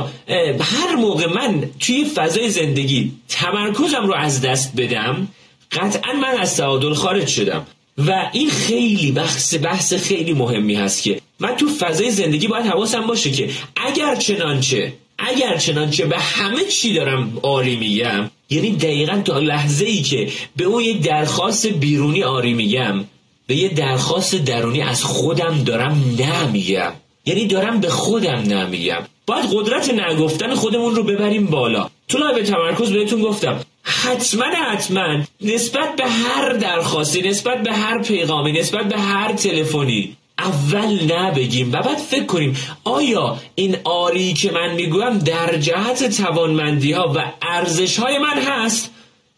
هر 0.60 0.96
موقع 0.96 1.26
من 1.26 1.70
توی 1.80 2.06
فضای 2.06 2.50
زندگی 2.50 3.12
تمرکزم 3.30 4.06
رو 4.06 4.14
از 4.14 4.42
دست 4.42 4.74
بدم 4.78 5.28
قطعا 5.74 6.14
من 6.14 6.38
از 6.40 6.58
تعادل 6.58 6.94
خارج 6.94 7.28
شدم. 7.28 7.66
و 7.98 8.30
این 8.34 8.50
خیلی 8.50 9.12
بحث 9.12 9.56
بحث 9.64 9.94
خیلی 9.94 10.34
مهمی 10.34 10.76
هست 10.76 11.04
که 11.04 11.22
من 11.40 11.56
تو 11.56 11.70
فضای 11.70 12.12
زندگی 12.12 12.48
باید 12.48 12.66
حواسم 12.66 13.08
باشه 13.08 13.32
که 13.32 13.50
اگر 13.76 14.16
چنانچه 14.16 14.94
اگر 15.18 15.58
چنانچه 15.58 16.06
به 16.06 16.20
همه 16.20 16.64
چی 16.64 16.94
دارم 16.94 17.38
آری 17.42 17.76
میگم 17.76 18.30
یعنی 18.50 18.72
دقیقا 18.72 19.22
تا 19.26 19.40
لحظه 19.40 19.86
ای 19.86 20.02
که 20.02 20.30
به 20.56 20.64
اون 20.64 20.84
یک 20.84 21.02
درخواست 21.02 21.68
بیرونی 21.68 22.24
آری 22.24 22.54
میگم 22.54 23.06
به 23.48 23.56
یه 23.56 23.70
درخواست 23.70 24.36
درونی 24.36 24.82
از 24.82 25.04
خودم 25.04 25.64
دارم 25.64 26.16
نمیگم. 26.20 26.94
یعنی 27.26 27.48
دارم 27.48 27.80
به 27.80 27.90
خودم 27.90 28.40
نمیگم. 28.40 29.04
باید 29.28 29.46
قدرت 29.54 29.94
نگفتن 29.94 30.56
خودمون 30.56 30.96
رو 30.96 31.04
ببریم 31.04 31.46
بالا. 31.46 31.90
تو 32.08 32.34
به 32.36 32.44
تمرکز 32.44 32.92
بهتون 32.92 33.22
گفتم. 33.22 33.60
حتما 33.84 34.46
حتما 34.46 35.24
نسبت 35.44 35.96
به 35.96 36.08
هر 36.08 36.54
درخواستی 36.54 37.22
نسبت 37.22 37.64
به 37.64 37.74
هر 37.74 38.02
پیغامی 38.02 38.52
نسبت 38.52 38.90
به 38.90 39.00
هر 39.00 39.34
تلفنی 39.34 40.18
اول 40.40 41.14
نبگیم 41.14 41.72
و 41.72 41.82
بعد 41.82 41.98
فکر 41.98 42.26
کنیم 42.26 42.58
آیا 42.84 43.38
این 43.56 43.78
آری 43.84 44.34
که 44.34 44.52
من 44.52 44.74
می‌گویم 44.74 45.18
در 45.18 45.58
جهت 45.58 46.18
توانمندی 46.18 46.92
ها 46.92 47.14
و 47.16 47.32
ارزش 47.42 48.00
های 48.00 48.18
من 48.18 48.42
هست 48.42 48.90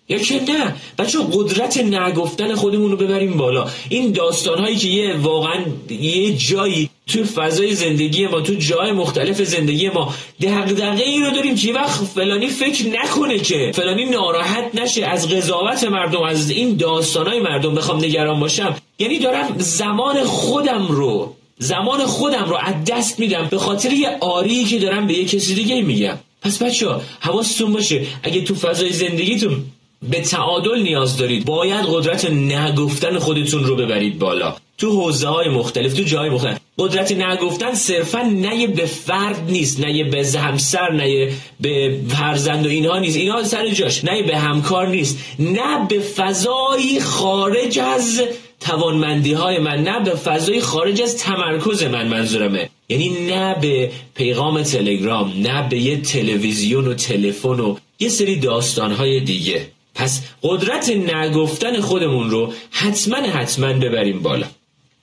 یا 0.09 0.17
که 0.17 0.41
نه؟ 0.41 0.75
بچه 0.97 1.19
قدرت 1.33 1.77
نگفتن 1.77 2.55
خودمون 2.55 2.91
رو 2.91 2.97
ببریم 2.97 3.37
بالا. 3.37 3.67
این 3.89 4.11
داستان 4.11 4.59
هایی 4.59 4.75
که 4.75 4.87
یه 4.87 5.17
واقعا 5.17 5.65
یه 5.89 6.33
جایی 6.33 6.89
تو 7.07 7.23
فضای 7.23 7.73
زندگی 7.73 8.27
ما 8.27 8.41
تو 8.41 8.53
جای 8.53 8.91
مختلف 8.91 9.41
زندگی 9.41 9.89
ما 9.89 10.13
دقدقه 10.41 11.03
این 11.03 11.25
رو 11.25 11.31
داریم 11.31 11.55
که 11.55 11.73
وقت 11.73 12.03
فلانی 12.03 12.47
فکر 12.47 12.87
نکنه 12.87 13.39
که 13.39 13.71
فلانی 13.75 14.05
ناراحت 14.05 14.75
نشه 14.75 15.05
از 15.05 15.29
قضاوت 15.29 15.83
مردم 15.83 16.23
از 16.23 16.49
این 16.49 16.77
داستان 16.77 17.27
های 17.27 17.39
مردم 17.39 17.75
بخوام 17.75 17.97
نگران 17.97 18.39
باشم. 18.39 18.75
یعنی 18.99 19.19
دارم 19.19 19.55
زمان 19.57 20.23
خودم 20.23 20.87
رو 20.87 21.35
زمان 21.57 22.05
خودم 22.05 22.45
رو 22.45 22.57
از 22.61 22.75
دست 22.87 23.19
میدم 23.19 23.47
به 23.51 23.57
خاطر 23.57 23.93
یه 23.93 24.17
آری 24.21 24.63
که 24.63 24.79
دارم 24.79 25.07
به 25.07 25.13
یه 25.13 25.25
کسی 25.25 25.55
دیگه 25.55 25.81
میگم. 25.81 26.17
پس 26.41 26.63
بچه 26.63 26.89
ها 26.89 27.01
حواستون 27.19 27.73
باشه 27.73 28.05
اگه 28.23 28.41
تو 28.41 28.55
فضای 28.55 28.93
زندگیتون 28.93 29.63
به 30.09 30.21
تعادل 30.21 30.81
نیاز 30.81 31.17
دارید 31.17 31.45
باید 31.45 31.85
قدرت 31.89 32.25
نگفتن 32.29 33.19
خودتون 33.19 33.63
رو 33.63 33.75
ببرید 33.75 34.19
بالا. 34.19 34.55
تو 34.77 35.01
حوزه 35.01 35.27
های 35.27 35.49
مختلف 35.49 35.93
تو 35.93 36.03
جای 36.03 36.29
مختلف. 36.29 36.57
قدرت 36.77 37.11
نگفتن 37.11 37.73
صرفا 37.73 38.21
نه 38.21 38.67
به 38.67 38.85
فرد 38.85 39.51
نیست 39.51 39.79
نه 39.79 40.03
به 40.03 40.39
همسر 40.39 40.91
نه 40.91 41.31
به 41.59 41.99
فرزند 42.09 42.65
و 42.65 42.69
اینها 42.69 42.99
نیست. 42.99 43.17
اینها 43.17 43.43
سر 43.43 43.69
جاش. 43.69 44.05
نه 44.05 44.23
به 44.23 44.37
همکار 44.37 44.87
نیست. 44.87 45.17
نه 45.39 45.87
به 45.89 45.99
فضایی 45.99 46.99
خارج 46.99 47.79
از 47.79 48.21
توانمندی 48.59 49.33
های 49.33 49.59
من 49.59 49.83
نه 49.83 49.99
به 49.99 50.11
فضای 50.11 50.61
خارج 50.61 51.01
از 51.01 51.17
تمرکز 51.17 51.83
من 51.83 52.07
منظورمه. 52.07 52.69
یعنی 52.89 53.09
نه 53.09 53.55
به 53.61 53.91
پیغام 54.15 54.63
تلگرام 54.63 55.33
نه 55.37 55.69
به 55.69 55.77
یه 55.77 56.01
تلویزیون 56.01 56.87
و 56.87 56.93
تلفن 56.93 57.59
و 57.59 57.75
یه 57.99 58.09
سری 58.09 58.39
داستان 58.39 58.91
های 58.91 59.19
دیگه. 59.19 59.67
پس 59.95 60.21
قدرت 60.43 60.89
نگفتن 60.89 61.79
خودمون 61.81 62.29
رو 62.29 62.53
حتما 62.71 63.17
حتما 63.17 63.73
ببریم 63.73 64.19
بالا. 64.19 64.45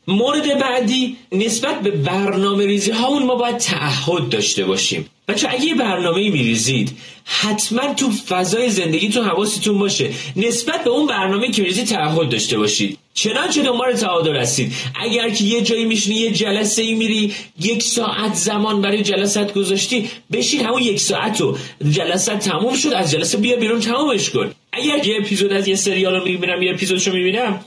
مورد 0.07 0.59
بعدی 0.59 1.17
نسبت 1.33 1.81
به 1.81 1.91
برنامه 1.91 2.67
ریزی 2.67 2.91
هامون 2.91 3.23
ما 3.23 3.35
باید 3.35 3.57
تعهد 3.57 4.29
داشته 4.29 4.65
باشیم. 4.65 5.07
بچه 5.29 5.49
اگه 5.51 5.65
یه 5.65 5.75
برنامه 5.75 6.31
میریزید 6.31 6.99
حتما 7.25 7.95
تو 7.95 8.11
فضای 8.11 8.71
زندگیتون 8.71 9.25
حواستون 9.25 9.79
باشه. 9.79 10.11
نسبت 10.37 10.85
به 10.85 10.91
اون 10.91 11.07
برنامه 11.07 11.51
که 11.51 11.63
میریزید 11.63 11.87
تعهد 11.87 12.29
داشته 12.29 12.59
باشید. 12.59 12.99
چنانچه 13.15 13.63
دنبال 13.63 13.93
تعادل 13.93 14.37
هستید. 14.37 14.73
اگر 14.95 15.31
که 15.31 15.45
یه 15.45 15.61
جایی 15.61 15.85
میشینی 15.85 16.17
یه 16.17 16.31
جلسه 16.31 16.83
ای 16.83 16.95
میری 16.95 17.33
یک 17.61 17.83
ساعت 17.83 18.35
زمان 18.35 18.81
برای 18.81 19.03
جلسات 19.03 19.55
گذاشتی 19.55 20.11
بشین 20.33 20.61
همون 20.61 20.83
یک 20.83 21.01
ساعت 21.01 21.41
رو 21.41 21.59
جلسات 21.91 22.39
تموم 22.39 22.77
شد 22.77 22.93
از 22.93 23.11
جلسه 23.11 23.39
بیا 23.39 23.57
بیرون 23.57 23.81
تمومش 23.81 24.31
کن. 24.31 24.51
اگر 24.73 25.07
یه 25.07 25.17
اپیزود 25.21 25.53
از 25.53 25.69
یه 25.69 25.77
سریال 25.77 26.15
رو 26.15 26.25
می‌بینم 26.25 26.63
یه 26.63 26.73
اپیزودشو 26.73 27.13
می‌بینم 27.13 27.61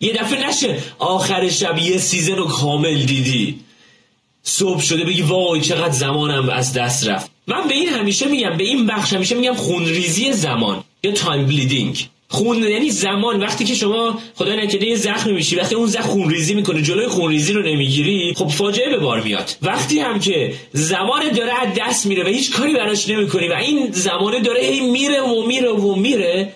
یه 0.00 0.12
دفعه 0.12 0.48
نشه. 0.48 0.78
آخر 0.98 1.48
شب 1.48 1.78
یه 1.78 1.98
سیزن 1.98 2.36
رو 2.36 2.46
کامل 2.46 3.02
دیدی. 3.02 3.60
صبح 4.42 4.80
شده 4.80 5.04
بگی 5.04 5.22
وای 5.22 5.60
چقدر 5.60 5.92
زمانم 5.92 6.48
از 6.48 6.72
دست 6.72 7.08
رفت. 7.08 7.30
من 7.46 7.68
به 7.68 7.74
این 7.74 7.88
همیشه 7.88 8.26
میگم 8.26 8.56
به 8.56 8.64
این 8.64 8.86
بخش 8.86 9.12
همیشه 9.12 9.34
میگم 9.34 9.54
خونریزی 9.54 10.32
زمان. 10.32 10.84
یا 11.02 11.12
time 11.12 11.46
bleeding 11.46 12.08
خون 12.28 12.62
یعنی 12.62 12.90
زمان. 12.90 13.40
وقتی 13.40 13.64
که 13.64 13.74
شما 13.74 14.18
خدا 14.34 14.54
نکرده 14.54 14.86
یه 14.86 14.96
زخمی 14.96 15.32
میشی. 15.32 15.56
وقتی 15.56 15.74
اون 15.74 15.86
زخم 15.86 16.08
خونریزی 16.08 16.54
می‌کنه 16.54 16.82
جلوی 16.82 17.08
خونریزی 17.08 17.52
رو 17.52 17.62
نمی‌گیری 17.62 18.34
خب 18.36 18.48
فاجعه 18.48 18.90
به 18.90 18.98
بار 18.98 19.20
میاد. 19.20 19.56
وقتی 19.62 19.98
هم 19.98 20.20
که 20.20 20.54
زمان 20.72 21.28
داره 21.28 21.52
از 21.62 21.68
دست 21.78 22.06
میره 22.06 22.24
و 22.24 22.26
هیچ 22.26 22.52
کاری 22.52 22.74
براش 22.74 23.08
نمی‌کنی 23.08 23.48
و 23.48 23.52
این 23.52 23.90
زمانه 23.92 24.40
داره 24.40 24.60
هی 24.60 24.80
میره 24.80 25.20
و 25.20 25.46
میره 25.46 25.70
و 25.70 25.94
میره 25.94 26.52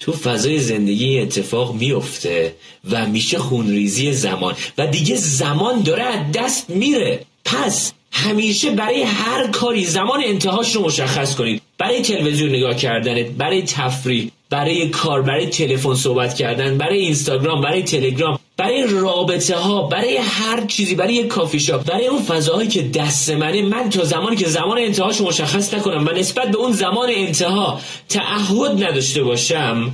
تو 0.00 0.12
فضای 0.12 0.58
زندگی 0.58 1.20
اتفاق 1.20 1.74
میفته 1.74 2.54
و 2.90 3.06
میشه 3.06 3.38
خونریزی 3.38 4.12
زمان 4.12 4.54
و 4.78 4.86
دیگه 4.86 5.16
زمان 5.16 5.82
داره 5.82 6.02
از 6.02 6.32
دست 6.34 6.70
میره. 6.70 7.24
پس 7.44 7.92
همیشه 8.12 8.70
برای 8.70 9.02
هر 9.02 9.46
کاری 9.46 9.84
زمان 9.84 10.20
انتهاش 10.24 10.76
رو 10.76 10.82
مشخص 10.82 11.34
کنید. 11.34 11.62
برای 11.78 12.02
تلویزیون 12.02 12.50
نگاه 12.50 12.74
کردنت 12.74 13.26
برای 13.26 13.62
تفریح 13.62 14.30
برای 14.50 14.88
کار 14.88 15.22
برای 15.22 15.46
تلفن 15.46 15.94
صحبت 15.94 16.34
کردن 16.34 16.78
برای 16.78 16.98
اینستاگرام 16.98 17.60
برای 17.62 17.82
تلگرام. 17.82 18.39
برای 18.60 18.86
رابطه 18.86 19.56
ها 19.56 19.82
برای 19.82 20.16
هر 20.16 20.64
چیزی 20.66 20.94
برای 20.94 21.14
یک 21.14 21.26
کافی 21.26 21.60
شاپ 21.60 21.84
برای 21.84 22.06
اون 22.06 22.22
فضاهایی 22.22 22.68
که 22.68 22.82
دست 22.82 23.30
منه 23.30 23.62
من 23.62 23.90
تا 23.90 24.04
زمانی 24.04 24.36
که 24.36 24.48
زمان 24.48 24.78
انتهاش 24.78 25.20
مشخص 25.20 25.74
نکنم 25.74 26.06
و 26.06 26.10
نسبت 26.10 26.48
به 26.48 26.58
اون 26.58 26.72
زمان 26.72 27.08
انتها 27.12 27.80
تعهد 28.08 28.84
نداشته 28.84 29.22
باشم 29.22 29.92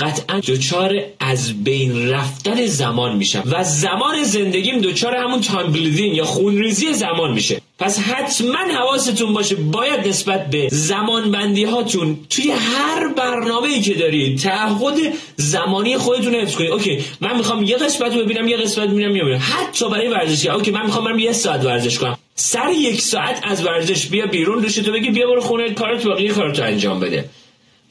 قطعا 0.00 0.40
دچار 0.40 1.02
از 1.20 1.64
بین 1.64 2.10
رفتن 2.10 2.66
زمان 2.66 3.16
میشم 3.16 3.42
و 3.46 3.64
زمان 3.64 4.24
زندگیم 4.24 4.78
دچار 4.78 5.16
همون 5.16 5.40
time 5.40 5.74
یا 5.96 6.24
خونریزی 6.24 6.94
زمان 6.94 7.32
میشه. 7.32 7.60
پس 7.78 7.98
حتما 7.98 8.58
حواستون 8.78 9.32
باشه 9.32 9.54
باید 9.54 10.08
نسبت 10.08 10.50
به 10.50 10.68
زمان 10.70 11.30
بندی 11.30 11.64
هاتون 11.64 12.18
توی 12.30 12.50
هر 12.50 13.08
برنامه 13.08 13.68
ای 13.68 13.80
که 13.80 13.94
دارید 13.94 14.38
تعهد 14.38 14.94
زمانی 15.36 15.96
خودتون 15.96 16.34
حفظ 16.34 16.54
کنید 16.54 16.70
OK 16.70 17.04
من 17.20 17.36
می‌خوام 17.36 17.64
یه 17.64 17.76
قسمت 17.76 18.16
رو 18.16 18.24
ببینم 18.24 18.48
یه 18.48 18.56
قسمت 18.56 18.88
می‌بینم 18.88 19.12
می‌بینم. 19.12 19.42
حتی 19.42 19.88
برای 19.88 20.08
ورزشی. 20.08 20.48
OK 20.48 20.70
من 20.70 20.86
می‌خوام 20.86 21.04
برم 21.04 21.18
یه 21.18 21.32
ساعت 21.32 21.64
ورزش 21.64 21.98
کنم. 21.98 22.18
سر 22.34 22.70
یک 22.78 23.00
ساعت 23.00 23.40
از 23.42 23.64
ورزش 23.64 24.06
بیا 24.06 24.26
بیرون 24.26 24.64
تو 24.64 24.92
بگی 24.92 25.10
بیا 25.10 25.26
برو 25.26 25.40
خونه 25.40 25.74
کارت 25.74 26.06
باقی 26.06 26.28
کارتو 26.28 26.62
انجام 26.62 27.00
بده. 27.00 27.24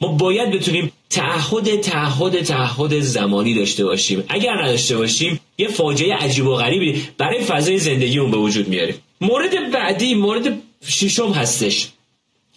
ما 0.00 0.08
باید 0.08 0.50
بتونیم 0.50 0.92
تعهد 1.10 1.80
تعهد 1.80 2.42
تعهد 2.42 3.00
زمانی 3.00 3.54
داشته 3.54 3.84
باشیم. 3.84 4.24
اگر 4.28 4.62
نداشته 4.62 4.96
باشیم 4.96 5.40
یه 5.58 5.68
فاجعه 5.68 6.14
عجیب 6.14 6.46
و 6.46 6.54
غریبی 6.54 7.02
برای 7.18 7.44
فضای 7.44 7.78
زندگیمون 7.78 8.30
به 8.30 8.36
وجود 8.36 8.68
میاریم 8.68 8.94
مورد 9.20 9.72
بعدی 9.72 10.14
مورد 10.14 10.58
ششم 10.88 11.32
هستش. 11.32 11.88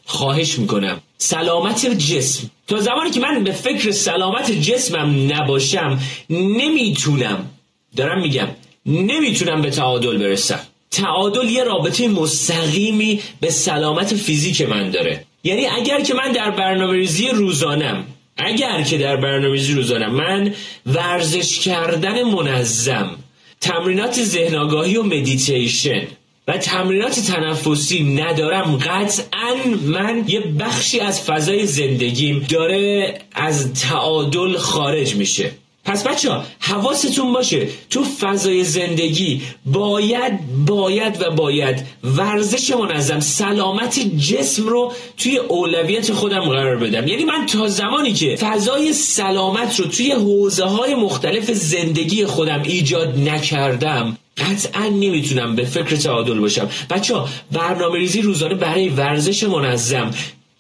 خواهش 0.06 0.60
می‌کنم. 0.60 1.02
سلامت 1.18 1.86
جسم. 1.86 2.50
تا 2.68 2.80
زمانی 2.80 3.12
که 3.12 3.20
من 3.20 3.44
به 3.44 3.52
فکر 3.52 3.92
سلامت 3.92 4.52
جسمم 4.52 5.34
نباشم 5.34 6.00
نمی‌تونم. 6.30 7.50
دارم 7.96 8.22
میگم 8.22 8.48
نمی‌تونم 8.86 9.62
به 9.62 9.70
تعادل 9.70 10.18
برسم. 10.18 10.60
تعادل 10.92 11.50
یه 11.50 11.64
رابطه 11.64 12.08
مستقیمی 12.08 13.20
به 13.42 13.50
سلامت 13.50 14.16
فیزیک 14.16 14.62
من 14.62 14.92
داره. 14.92 15.26
یعنی 15.44 15.66
اگر 15.66 16.02
که 16.02 16.14
من 16.14 16.32
در 16.32 16.52
برنامه 16.52 16.94
ریزی 16.94 17.28
روزانم 17.28 18.06
اگر 18.38 18.82
که 18.82 18.98
در 18.98 19.16
برنامه 19.16 19.54
ریزی 19.54 19.74
روزانم 19.74 20.12
من 20.14 20.54
ورزش 20.86 21.60
کردن 21.60 22.24
منظم 22.24 23.16
تمرینات 23.62 24.24
ذهن 24.24 24.56
و 24.56 25.04
مدیتیشن 25.04 26.08
و 26.48 26.58
تمرینات 26.58 27.20
تنفسی 27.20 28.04
ندارم 28.04 28.78
قطعا 28.78 29.56
من 29.86 30.24
یه 30.28 30.40
بخشی 30.40 31.00
از 31.00 31.22
فضای 31.22 31.66
زندگیم 31.66 32.46
داره 32.50 33.20
از 33.32 33.74
تعادل 33.74 34.58
خارج 34.58 35.16
میشه. 35.16 35.52
پس 35.86 36.08
بچه 36.08 36.32
ها 36.32 36.44
حواستون 36.60 37.34
باشه 37.34 37.68
تو 37.90 38.04
فضای 38.04 38.64
زندگی 38.64 39.42
باید 39.66 40.66
باید 40.66 41.22
و 41.22 41.32
باید 41.32 41.86
ورزش 42.04 42.72
منظم 42.72 43.20
سلامت 43.20 44.00
جسم 44.18 44.68
رو 44.68 44.92
توی 45.18 45.38
اولویت 45.38 46.14
خودم 46.14 46.42
قرار 46.42 46.78
بدم. 46.78 47.08
یعنی 47.08 47.24
من 47.24 47.46
تا 47.46 47.68
زمانی 47.68 48.14
که 48.14 48.36
فضای 48.36 48.94
سلامت 48.94 49.80
رو 49.80 49.86
توی 49.86 50.12
حوزه 50.12 50.66
های 50.66 50.96
مختلف 50.96 51.52
زندگی 51.52 52.26
خودم 52.26 52.62
ایجاد 52.64 53.20
نکردم 53.20 54.18
قطعا 54.38 54.88
نمی‌تونم 54.88 55.56
به 55.56 55.66
فکر 55.66 55.96
تعادل 55.96 56.40
باشم. 56.40 56.70
بچه 56.90 57.16
ها 57.16 57.30
برنامه 57.52 57.98
ریزی 57.98 58.22
روزانه 58.22 58.56
برای 58.56 58.90
ورزش 58.90 59.44
منظم. 59.44 60.12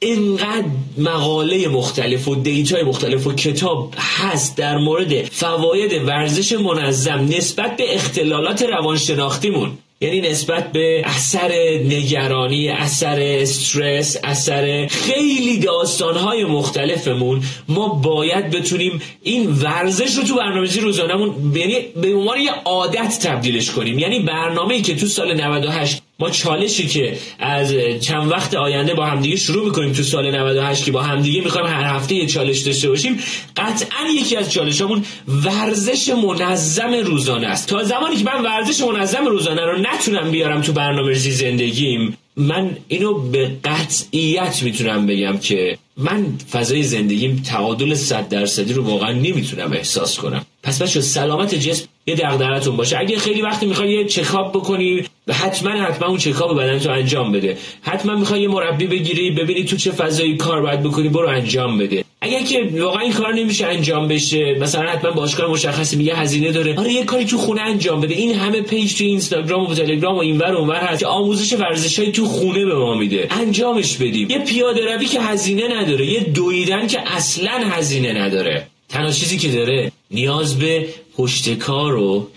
اینقدر 0.04 0.66
مقاله 0.98 1.68
مختلف 1.68 2.28
و 2.28 2.36
دیتای 2.36 2.84
مختلف 2.84 3.28
و 3.28 3.34
کتاب 3.34 3.94
هست 3.98 4.58
در 4.58 4.78
مورد 4.78 5.24
فواید 5.24 6.08
ورزش 6.08 6.52
منظم 6.52 7.30
نسبت 7.38 7.78
به 7.78 7.96
اختلالات 7.96 8.62
روانشناختیمون. 8.62 9.72
یعنی 10.02 10.22
نسبت 10.22 10.72
به 10.72 11.02
اثر 11.06 11.52
نگرانی 11.84 12.70
اثر 12.70 13.20
استرس 13.20 14.18
اثر 14.24 14.88
خیلی 14.88 15.58
داستانهای 15.60 16.46
مختلفمون 16.46 17.44
ما 17.68 17.88
باید 17.88 18.50
بتونیم 18.50 19.02
این 19.24 19.50
ورزش 19.52 20.16
رو 20.16 20.24
تو 20.24 20.36
برنامه‌ریزی 20.36 20.80
روزانهمون 20.80 21.54
یعنی 21.56 21.76
به 22.02 22.16
عنوان 22.16 22.40
یه 22.40 22.52
عادت 22.66 23.20
تبدیلش 23.24 23.72
کنیم. 23.72 24.00
یعنی 24.00 24.20
برنامه‌ای 24.20 24.82
که 24.82 24.96
تو 24.96 25.06
سال 25.06 25.42
98 25.42 26.02
ما 26.24 26.30
چالشی 26.30 26.88
که 26.88 27.18
از 27.40 27.74
چند 28.02 28.32
وقت 28.32 28.54
آینده 28.54 28.94
با 28.94 29.06
همدیگه 29.06 29.36
شروع 29.36 29.66
می‌کنیم 29.66 29.94
تو 29.94 30.04
سال 30.04 30.36
98 30.36 30.86
که 30.86 30.92
با 30.92 31.02
همدیگه 31.02 31.42
می‌خوایم 31.42 31.68
هر 31.68 31.84
هفته 31.84 32.16
یه 32.16 32.28
چالش 32.28 32.60
داشته 32.60 32.90
باشیم 32.90 33.20
قطعا 33.58 34.10
یکی 34.16 34.36
از 34.36 34.52
چالشامون 34.52 35.04
ورزش 35.28 36.10
منظم 36.10 36.94
روزانه 36.94 37.48
است. 37.48 37.70
تا 37.70 37.84
زمانی 37.84 38.16
که 38.16 38.24
من 38.24 38.42
ورزش 38.42 38.84
منظم 38.84 39.26
روزانه 39.26 39.66
رو 39.66 39.78
نتونم 39.82 40.32
بیارم 40.32 40.62
تو 40.62 40.74
برنامه 40.74 41.14
زندگیم 41.14 42.18
من 42.38 42.78
اینو 42.88 43.14
به 43.14 43.52
قطعیت 43.64 44.64
می‌تونم 44.64 45.08
بگم 45.08 45.38
که 45.38 45.78
من 45.98 46.26
فضای 46.52 46.84
زندگیم 46.84 47.44
تعادل 47.48 47.96
صد 47.96 48.30
درصدی 48.30 48.74
رو 48.74 48.84
واقعا 48.84 49.12
نمی‌تونم 49.12 49.72
احساس 49.74 50.18
کنم. 50.18 50.46
پس 50.64 50.82
بچه 50.82 51.02
سلامت 51.02 51.56
جسم 51.56 51.86
یه 52.08 52.16
دغدغتون 52.16 52.78
باشه. 52.78 53.00
اگه 53.00 53.18
خیلی 53.18 53.42
وقتی 53.42 53.66
می‌خوای 53.66 53.92
یه 53.92 54.06
چکاپ 54.06 54.58
بکنی 54.58 55.04
حتما 55.32 55.72
حتما 55.72 56.08
اون 56.08 56.18
چکاپ 56.18 56.58
بدن 56.58 56.80
تو 56.80 56.92
انجام 56.92 57.32
بده. 57.32 57.58
حتما 57.82 58.16
می‌خوای 58.16 58.42
یه 58.42 58.48
مربی 58.48 58.88
بگیری 58.88 59.32
ببینی 59.32 59.64
تو 59.64 59.78
چه 59.78 59.92
فضایی 59.92 60.38
کار 60.38 60.62
باید 60.62 60.84
بکنی 60.84 61.10
برو 61.10 61.28
انجام 61.28 61.78
بده. 61.78 62.04
اگر 62.22 62.42
که 62.42 62.70
واقعا 62.82 63.02
این 63.02 63.14
کار 63.14 63.34
نمیشه 63.34 63.66
انجام 63.66 64.08
بشه 64.08 64.56
مثلا 64.60 64.90
حتما 64.90 65.12
باشگاه 65.12 65.52
مشخصی 65.52 65.96
میگه 65.96 66.16
هزینه 66.16 66.52
داره. 66.52 66.80
آره 66.80 66.94
یه 66.94 67.04
کاری 67.04 67.26
تو 67.26 67.38
خونه 67.38 67.62
انجام 67.62 68.02
بده. 68.02 68.14
این 68.14 68.36
همه 68.36 68.62
page 68.62 68.98
تو 68.98 69.04
اینستاگرام 69.04 69.72
و 69.72 69.76
تلگرام 69.76 70.16
و 70.16 70.20
اینور 70.20 70.56
اونور 70.56 70.76
هست 70.76 71.00
که 71.00 71.08
آموزش 71.08 71.54
ورزشای 71.54 72.12
تو 72.12 72.26
خونه 72.26 72.66
به 72.66 72.76
ما 72.76 72.96
میده. 72.96 73.28
انجامش 73.32 73.98
بدیم. 73.98 74.30
یه 74.30 74.40
پیاده 74.40 74.96
روی 74.96 75.06
که 75.06 75.22
هزینه 75.22 75.82
نداره 75.82 76.06
یه 76.06 76.20
دویدن 76.20 76.88
که 76.88 77.16
اصلا 77.16 77.52
هزینه 77.52 78.14
نداره. 78.14 78.68
تنها 78.90 79.12
چیزی 79.12 79.38
که 79.38 79.48
داره 79.48 79.92
نیاز 80.12 80.60
به 80.60 80.88
پشتکار 81.18 81.96
و 81.96 82.28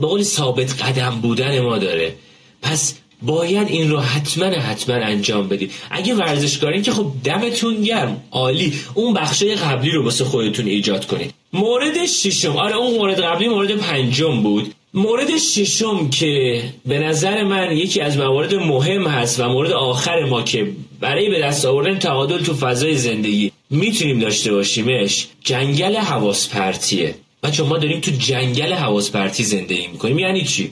به 0.00 0.06
قول 0.06 0.22
ثابت 0.22 0.82
قدم 0.82 1.10
بودن 1.10 1.60
ما 1.60 1.78
داره. 1.78 2.14
پس 2.62 2.94
باید 3.22 3.68
این 3.68 3.90
رو 3.90 4.00
حتما 4.00 4.44
حتما 4.44 4.94
انجام 4.94 5.48
بدید 5.48 5.72
اگه 5.90 6.14
ورزشکارین 6.14 6.82
که 6.82 6.92
خب 6.92 7.06
دمتون 7.24 7.82
گرم 7.82 8.22
عالی 8.30 8.72
اون 8.94 9.14
بخشای 9.14 9.54
قبلی 9.54 9.90
رو 9.90 10.04
واسه 10.04 10.24
خودتون 10.24 10.66
ایجاد 10.66 11.06
کنید. 11.06 11.34
مورد 11.52 12.06
ششم 12.06 12.56
آره 12.56 12.76
اون 12.76 12.94
مورد 12.94 13.20
قبلی 13.20 13.48
مورد 13.48 13.76
پنجم 13.76 14.42
بود. 14.42 14.74
مورد 14.94 15.38
ششم 15.38 16.10
که 16.10 16.62
به 16.86 16.98
نظر 16.98 17.44
من 17.44 17.76
یکی 17.76 18.00
از 18.00 18.18
موارد 18.18 18.54
مهم 18.54 19.06
هست 19.06 19.40
و 19.40 19.48
مورد 19.48 19.72
آخر 19.72 20.24
ما 20.24 20.42
که 20.42 20.72
برای 21.02 21.30
به 21.30 21.40
دست 21.40 21.64
آوردن 21.64 21.98
تعادل 21.98 22.38
تو 22.38 22.54
فضای 22.54 22.96
زندگی 22.96 23.52
می‌تونیم 23.70 24.18
داشته 24.18 24.52
باشیمش. 24.52 25.26
جنگل 25.44 25.96
حواس 25.96 26.48
پرتیه 26.48 27.14
بچه 27.42 27.62
ما 27.62 27.78
داریم 27.78 28.00
تو 28.00 28.10
جنگل 28.10 28.72
حواس 28.72 29.10
پرتی 29.10 29.44
زندگی 29.44 29.86
می‌کنیم. 29.86 30.18
یعنی 30.18 30.44
چی؟ 30.44 30.70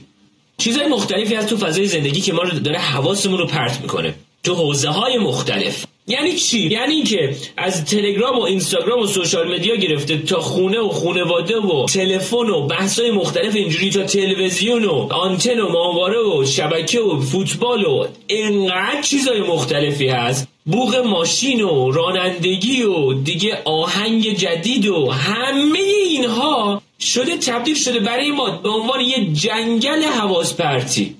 چیزهای 0.57 0.87
مختلفی 0.87 1.35
از 1.35 1.47
تو 1.47 1.57
فضای 1.57 1.87
زندگی 1.87 2.21
که 2.21 2.33
ما 2.33 2.41
رو 2.41 2.59
داره 2.59 2.79
حواسمون 2.79 3.37
رو 3.37 3.47
پرت 3.47 3.81
می‌کنه. 3.81 4.13
تو 4.43 4.55
حوزه 4.55 4.89
های 4.89 5.17
مختلف. 5.17 5.85
یعنی 6.07 6.35
چی؟ 6.35 6.59
یعنی 6.59 6.93
اینکه 6.93 7.35
از 7.57 7.85
تلگرام 7.85 8.39
و 8.39 8.41
اینستاگرام 8.41 8.99
و 8.99 9.07
سوشال 9.07 9.53
مدیا 9.53 9.75
گرفته 9.75 10.17
تا 10.17 10.39
خونه 10.39 10.79
و 10.79 10.89
خونواده 10.89 11.57
و 11.57 11.85
تلفن 11.85 12.37
و 12.49 12.67
بحثای 12.67 13.11
مختلف 13.11 13.55
اینجوری 13.55 13.89
تا 13.89 14.03
تلویزیون 14.03 14.85
و 14.85 15.07
آنتن 15.13 15.59
و 15.59 15.69
ماهواره 15.69 16.19
و 16.19 16.45
شبکه 16.45 17.01
و 17.01 17.21
فوتبال 17.21 17.85
و 17.85 18.07
انقدر 18.29 19.01
چیزای 19.01 19.41
مختلفی 19.41 20.07
هست. 20.07 20.47
بوغ 20.65 20.95
ماشین 20.95 21.61
و 21.61 21.91
رانندگی 21.91 22.83
و 22.83 23.13
دیگه 23.13 23.61
آهنگ 23.65 24.33
جدید 24.33 24.87
و 24.87 25.09
همه 25.09 25.79
اینها 26.09 26.81
شده 26.99 27.37
تبدیل 27.37 27.75
شده 27.75 27.99
برای 27.99 28.31
ما 28.31 28.49
به 28.49 28.69
عنوان 28.69 29.01
یه 29.01 29.33
جنگل 29.33 30.03
حواس 30.03 30.53
پرتی 30.53 31.15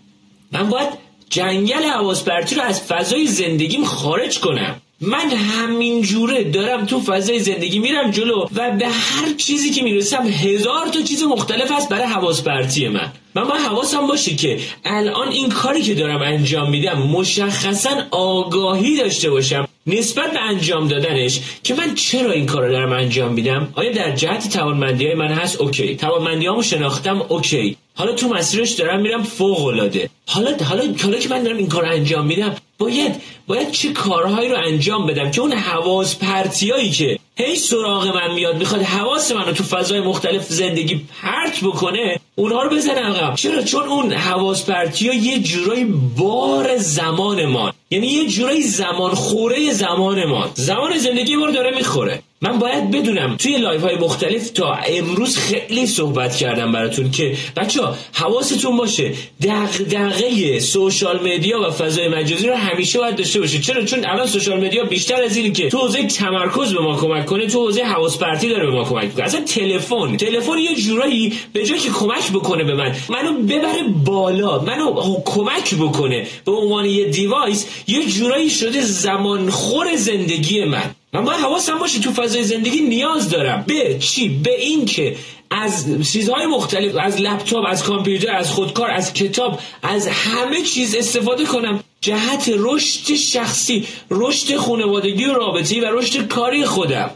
من 0.51 0.69
باید 0.69 0.89
جنگل 1.31 1.83
حواس 1.83 2.23
پرتی 2.23 2.55
رو 2.55 2.61
از 2.61 2.81
فضای 2.81 3.27
زندگیم 3.27 3.85
خارج 3.85 4.39
کنم. 4.39 4.81
من 5.01 5.29
همین 5.29 6.01
جوره 6.01 6.43
دارم 6.43 6.85
تو 6.85 7.01
فضای 7.01 7.39
زندگی 7.39 7.79
میرم 7.79 8.11
جلو 8.11 8.45
و 8.55 8.71
به 8.71 8.87
هر 8.87 9.33
چیزی 9.37 9.69
که 9.69 9.83
می‌رسم 9.83 10.27
هزار 10.27 10.87
تا 10.87 11.01
چیز 11.01 11.23
مختلف 11.23 11.71
هست 11.71 11.89
برای 11.89 12.05
حواس 12.05 12.43
پرتی 12.43 12.87
من. 12.87 13.11
من 13.35 13.43
باید 13.43 13.61
حواسم 13.61 14.07
باشه 14.07 14.35
که 14.35 14.59
الان 14.85 15.27
این 15.27 15.49
کاری 15.49 15.81
که 15.81 15.95
دارم 15.95 16.21
انجام 16.21 16.69
میدم 16.69 16.97
مشخصا 16.97 18.03
آگاهی 18.11 18.97
داشته 18.97 19.29
باشم. 19.29 19.67
نسبت 19.87 20.31
به 20.31 20.39
انجام 20.39 20.87
دادنش 20.87 21.39
که 21.63 21.73
من 21.73 21.95
چرا 21.95 22.31
این 22.31 22.45
کار 22.45 22.65
رو 22.65 22.71
دارم 22.71 22.91
انجام 22.91 23.33
میدم؟ 23.33 23.73
آیا 23.75 23.91
در 23.91 24.15
جهت 24.15 24.49
توانمندی 24.49 25.05
های 25.05 25.15
من 25.15 25.31
هست؟ 25.31 25.61
OK. 25.61 25.95
توانمندی 25.95 26.45
هامو 26.45 26.63
شناختم؟ 26.63 27.21
OK. 27.29 27.77
حالا 27.93 28.13
تو 28.13 28.29
مسیرش 28.29 28.71
دارم 28.71 29.01
میرم 29.01 29.23
فوق 29.23 29.65
العاده 29.65 30.09
حالا 30.27 30.57
حالا 30.63 30.83
حالا 31.03 31.17
که 31.19 31.29
من 31.29 31.43
دارم 31.43 31.57
این 31.57 31.67
کار 31.67 31.85
انجام 31.85 32.25
میدم 32.25 32.55
باید 32.77 33.15
باید 33.47 33.71
چه 33.71 33.93
کارهایی 33.93 34.49
رو 34.49 34.57
انجام 34.57 35.07
بدم 35.07 35.31
که 35.31 35.41
اون 35.41 35.53
حواس 35.53 36.17
پرتیایی 36.17 36.89
که 36.89 37.19
هی 37.35 37.55
سراغ 37.55 38.07
من 38.07 38.33
میاد 38.33 38.57
می‌خواد 38.57 38.81
حواس 38.81 39.31
من 39.31 39.45
رو 39.45 39.51
تو 39.51 39.63
فضای 39.63 40.01
مختلف 40.01 40.45
زندگی 40.47 41.05
پرت 41.21 41.63
بکنه 41.63 42.19
اونها 42.35 42.61
رو 42.61 42.69
بزن 42.69 42.97
عقب. 42.97 43.35
چرا؟ 43.35 43.61
چون 43.61 43.83
اون 43.83 44.13
حواس 44.13 44.65
پرتی 44.65 45.07
ها 45.07 45.13
یه 45.13 45.39
جورایی 45.39 45.85
بار 46.17 46.77
زمان 46.77 47.45
ما 47.45 47.73
یعنی 47.91 48.07
یه 48.07 48.27
جورایی 48.27 48.61
زمان 48.61 49.11
خوره 49.13 49.71
زمان 49.73 50.25
ما. 50.25 50.49
زمان 50.53 50.97
زندگی 50.97 51.35
ما 51.35 51.51
داره 51.51 51.75
می‌خوره. 51.75 52.23
من 52.43 52.59
باید 52.59 52.91
بدونم 52.91 53.35
توی 53.37 53.57
live 53.57 53.81
های 53.81 53.95
مختلف 53.95 54.49
تا 54.49 54.73
امروز 54.73 55.37
خیلی 55.37 55.87
صحبت 55.87 56.35
کردم 56.35 56.71
براتون 56.71 57.11
که 57.11 57.37
بچه 57.55 57.81
ها 57.81 57.95
حواستون 58.13 58.77
باشه 58.77 59.11
دغدغه 59.43 60.59
social 60.59 61.33
media 61.33 61.61
و 61.61 61.71
فضای 61.71 62.07
مجازی 62.07 62.47
رو 62.47 62.55
همیشه 62.55 62.99
باید 62.99 63.15
داشته 63.15 63.39
باشه. 63.39 63.59
چرا؟ 63.59 63.85
چون 63.85 64.05
الان 64.05 64.27
social 64.27 64.65
media 64.65 64.83
بیشتر 64.83 65.23
از 65.23 65.37
اینی 65.37 65.51
که 65.51 65.69
تو 65.69 65.77
حوزه 65.77 66.07
تمرکز 66.07 66.73
به 66.73 66.79
ما 66.79 66.97
کمک 66.97 67.25
کنه 67.25 67.47
تو 67.47 67.65
حوزه 67.65 67.83
حواس 67.83 68.17
پرتی 68.17 68.49
داره 68.49 68.65
به 68.65 68.71
ما 68.71 68.83
کمک 68.83 69.03
می‌کنه. 69.03 69.25
اصلا 69.25 69.41
تلفن 69.41 70.17
تلفن 70.17 70.57
یه 70.57 70.75
جورایی 70.75 71.33
به 71.53 71.65
جای 71.65 71.79
که 71.79 71.89
کمک 71.89 72.31
بکنه 72.31 72.63
به 72.63 72.73
من 72.75 72.95
منو 73.09 73.33
ببره 73.33 73.83
بالا 74.05 74.59
منو 74.59 75.21
کمک 75.25 75.75
بکنه. 75.75 76.27
به 76.45 76.51
عنوان 76.51 76.85
یه 76.85 77.05
device 77.05 77.67
یه 77.87 78.05
جورایی 78.05 78.49
شده 78.49 78.81
زمانخور 78.81 79.95
زندگی 79.95 80.65
من. 80.65 80.95
من 81.13 81.25
باید 81.25 81.39
حواسم 81.39 81.77
باشه 81.77 81.99
تو 81.99 82.11
فضای 82.11 82.43
زندگی 82.43 82.81
نیاز 82.81 83.29
دارم. 83.29 83.63
به 83.67 83.97
چی؟ 83.99 84.29
به 84.29 84.61
این 84.61 84.85
که 84.85 85.15
از 85.49 85.85
چیزهای 86.11 86.45
مختلف 86.45 86.95
از 86.99 87.21
لپتاپ 87.21 87.65
از 87.67 87.83
کامپیوتر 87.83 88.31
از 88.31 88.51
خودکار 88.51 88.91
از 88.91 89.13
کتاب 89.13 89.59
از 89.83 90.07
همه 90.07 90.61
چیز 90.61 90.95
استفاده 90.95 91.45
کنم. 91.45 91.83
جهت 92.01 92.51
رشد 92.57 93.15
شخصی 93.15 93.87
رشد 94.11 94.55
خانوادگی 94.55 95.25
و 95.25 95.33
رابطی 95.33 95.79
و 95.79 95.85
رشد 95.91 96.27
کاری 96.27 96.65
خودم. 96.65 97.11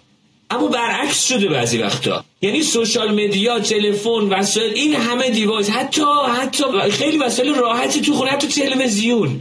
اما 0.50 0.68
برعکس 0.68 1.28
شده 1.28 1.48
بعضی 1.48 1.78
وقتا. 1.78 2.24
یعنی 2.42 2.64
social 2.64 3.26
media 3.26 3.60
تلفن 3.60 4.10
وسایل 4.10 4.74
این 4.74 4.96
همه 4.96 5.30
device 5.30 5.70
حتی 5.70 6.04
حتی 6.38 6.64
خیلی 6.92 7.18
وسایل 7.18 7.54
راحتی 7.54 8.02
تو 8.02 8.14
خونه 8.14 8.38
تو 8.38 8.48
تلویزیون. 8.48 9.40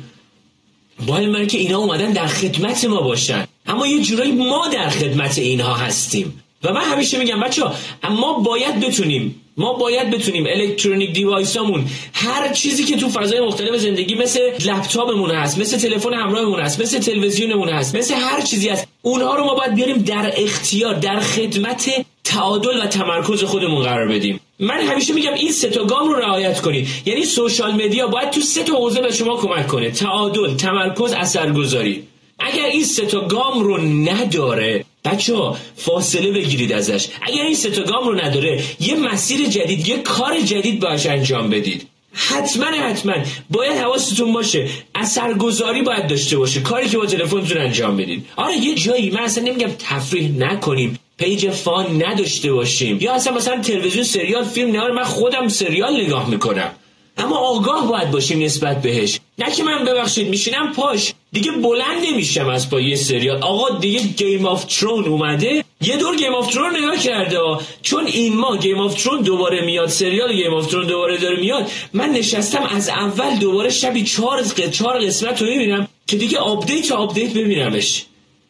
باید 1.07 1.29
من 1.29 1.47
که 1.47 1.59
اینا 1.59 1.79
اومدن 1.79 2.13
در 2.13 2.27
خدمت 2.27 2.85
ما 2.85 3.01
باشن. 3.01 3.47
اما 3.75 3.87
یه 3.87 4.01
جورایی 4.01 4.33
ما 4.33 4.69
در 4.69 4.89
خدمت 4.89 5.39
اینها 5.39 5.75
هستیم. 5.75 6.43
و 6.65 6.73
من 6.73 6.81
همیشه 6.81 7.19
میگم 7.19 7.41
بچه 7.41 7.65
ها 7.65 7.75
ما 8.11 8.33
باید 8.33 8.81
بتونیم 8.81 9.41
ما 9.57 9.73
باید 9.73 10.11
بتونیم 10.11 10.47
الکترونیک 10.49 11.13
دیوایسامون 11.13 11.85
هر 12.13 12.53
چیزی 12.53 12.85
که 12.85 12.97
تو 12.97 13.09
فضای 13.09 13.41
مختلف 13.41 13.77
زندگی 13.77 14.15
مثل 14.15 14.41
لپتاپمون 14.65 15.31
هست 15.31 15.59
مثل 15.59 15.79
تلفن 15.79 16.15
همراهمون 16.15 16.61
هست 16.61 16.81
مثل 16.81 16.99
تلویزیونمون 16.99 17.69
هست 17.69 17.97
مثل 17.97 18.15
هر 18.15 18.41
چیزی 18.41 18.69
هست 18.69 18.89
اونها 19.03 19.35
رو 19.35 19.45
ما 19.45 19.55
باید 19.55 19.75
بیاریم 19.75 19.97
در 19.97 20.33
اختیار 20.37 20.95
در 20.95 21.21
خدمت 21.21 21.91
تعادل 22.25 22.83
و 22.83 22.87
تمرکز 22.87 23.45
خودمون 23.45 23.83
قرار 23.83 24.09
بدیم. 24.09 24.41
من 24.61 24.81
همیشه 24.81 25.15
میگم 25.15 25.35
این 25.35 25.53
سه 25.53 25.69
تا 25.69 25.85
گام 25.85 26.09
رو 26.09 26.15
رعایت 26.15 26.61
کنید. 26.61 26.89
یعنی 27.07 27.25
سوشال 27.25 27.73
مدیا 27.73 28.07
باید 28.07 28.31
تو 28.31 28.41
سه 28.41 28.63
تا 28.63 28.77
حوزه 28.77 29.01
به 29.01 29.13
شما 29.13 29.37
کمک 29.37 29.67
کنه. 29.67 29.91
تعادل 29.91 30.57
تمرکز 30.57 31.13
اثرگذاری. 31.13 32.05
اگر 32.39 32.65
این 32.65 32.85
سه 32.85 33.07
تا 33.07 33.21
گام 33.21 33.61
رو 33.61 33.79
نداره 33.79 34.85
بچه 35.05 35.37
ها 35.37 35.57
فاصله 35.77 36.33
بگیرید 36.33 36.73
ازش. 36.73 37.09
اگر 37.23 37.43
این 37.43 37.55
سه 37.55 37.71
تا 37.71 37.83
گام 37.83 38.09
رو 38.09 38.21
نداره 38.21 38.63
یه 38.81 38.95
مسیر 38.95 39.47
جدید 39.47 39.89
یه 39.89 39.99
کار 39.99 40.41
جدید 40.41 40.81
باش 40.81 41.07
انجام 41.07 41.51
بدید. 41.51 41.89
حتما 42.13 42.67
حتما. 42.67 43.15
باید 43.51 43.77
حواستون 43.77 44.33
باشه. 44.33 44.69
اثرگذاری 44.95 45.83
باید 45.83 46.07
داشته 46.07 46.37
باشه. 46.37 46.61
کاری 46.61 46.89
که 46.89 46.99
با 46.99 47.07
تلفنتون 47.07 47.59
انجام 47.59 47.97
بدید. 47.97 48.27
آره 48.37 48.57
یه 48.57 48.75
جایی. 48.75 49.11
من 49.11 49.21
اصلا 49.21 49.45
نمیگم 49.45 49.71
تفریح 49.79 50.31
نکنیم. 50.39 50.99
page 51.19 51.51
fun 51.51 52.03
نداشته 52.03 52.53
باشیم. 52.53 52.99
یا 53.01 53.15
اصلا 53.15 53.35
مثلا 53.35 53.61
تلویزیون 53.61 54.05
سریال 54.05 54.45
فیلم 54.45 54.71
نه 54.71 54.93
من 54.93 55.05
خودم 55.05 55.49
سریال 55.49 56.01
نگاه 56.01 56.31
می‌کنم. 56.31 56.71
اما 57.17 57.37
آگاه 57.37 57.89
باید 57.89 58.11
باشیم 58.11 58.43
نسبت 58.43 58.83
بهش. 58.83 59.21
نه 59.39 59.53
که 59.53 59.63
من 59.63 59.85
ببخشید 59.85 60.29
میشینم 60.29 60.73
پاش. 60.73 61.13
دیگه 61.35 61.53
بلند 61.53 62.07
نمیشم 62.07 62.49
از 62.49 62.71
پای 62.71 62.85
یه 62.85 62.97
سریال. 62.97 63.43
آقا 63.43 63.79
دیگه 63.79 64.01
Game 64.01 64.47
of 64.47 64.65
Thrones 64.65 65.05
اومده؟ 65.05 65.65
یه 65.81 65.97
دور 65.97 66.17
Game 66.17 66.35
of 66.35 66.55
Thrones 66.55 66.77
نگاه 66.77 66.97
کرده 66.97 67.39
چون 67.83 68.07
این 68.07 68.37
ما 68.37 68.57
Game 68.57 68.79
of 68.79 69.03
Thrones 69.03 69.23
دوباره 69.23 69.65
میاد 69.65 69.89
سریال 69.89 70.37
Game 70.37 70.55
of 70.55 70.67
Thrones 70.67 70.87
دوباره 70.87 71.19
داره 71.19 71.41
میاد 71.41 71.71
من 71.93 72.11
نشستم 72.11 72.63
از 72.63 72.89
اول 72.89 73.37
دوباره 73.37 73.71
شبی 73.71 74.03
چهار 74.03 74.45
چهار 74.73 74.99
قسمت 75.07 75.43
رو 75.43 75.49
می‌بینم 75.49 75.89
که 76.07 76.17
دیگه 76.17 76.39
update 76.39 76.93
update 76.93 77.31
ببینمش. 77.31 78.05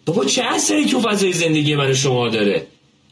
بابا 0.06 0.24
چه 0.24 0.42
اثری 0.42 0.84
تو 0.84 1.00
فضای 1.00 1.32
زندگی 1.32 1.74
من 1.74 1.94
شما 1.94 2.28
داره؟ 2.28 2.66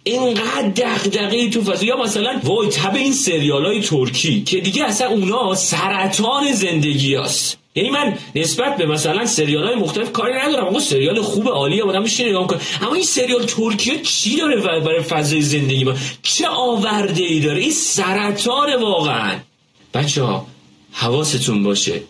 اینقدر 0.04 0.68
دغدغه 0.68 1.50
تو 1.50 1.62
فضا 1.62 1.85
یا 1.85 1.96
مثلا 1.96 2.40
وای 2.44 2.68
تب 2.68 2.94
این 2.94 3.12
سریال 3.12 3.66
های 3.66 3.80
ترکی 3.80 4.42
که 4.42 4.61
دیگه 4.61 4.85
اصلا 4.85 5.08
اونا 5.08 5.54
سرطان 5.54 6.52
زندگی 6.52 7.14
هست. 7.14 7.62
یعنی 7.74 7.90
من 7.90 8.18
نسبت 8.35 8.76
به 8.76 8.87
مثلا 8.87 9.26
سریال 9.26 9.66
های 9.66 9.74
مختلف 9.74 10.12
کاری 10.12 10.35
ندارم. 10.35 10.66
اما 10.66 10.80
سریال 10.80 11.22
خوب 11.22 11.48
عالیه 11.48 11.85
آدم 11.85 12.02
میشه 12.02 12.28
نگاه 12.28 12.46
کنه 12.46 12.61
اما 12.82 12.94
این 12.94 13.04
سریال 13.04 13.44
ترکیه 13.44 14.00
چی 14.02 14.37
داره 14.37 14.61
برای 14.61 15.02
فضای 15.02 15.42
زندگی 15.42 15.85
ما؟ 15.85 15.94
چه 16.22 16.48
آورده 16.48 17.22
ای 17.22 17.40
داره؟ 17.40 17.61
این 17.61 17.70
سرطان 17.70 18.82
واقعا. 18.82 19.38
بچه 19.94 20.22
ها 20.22 20.46
حواستون 20.92 21.62
باشه. 21.62 22.02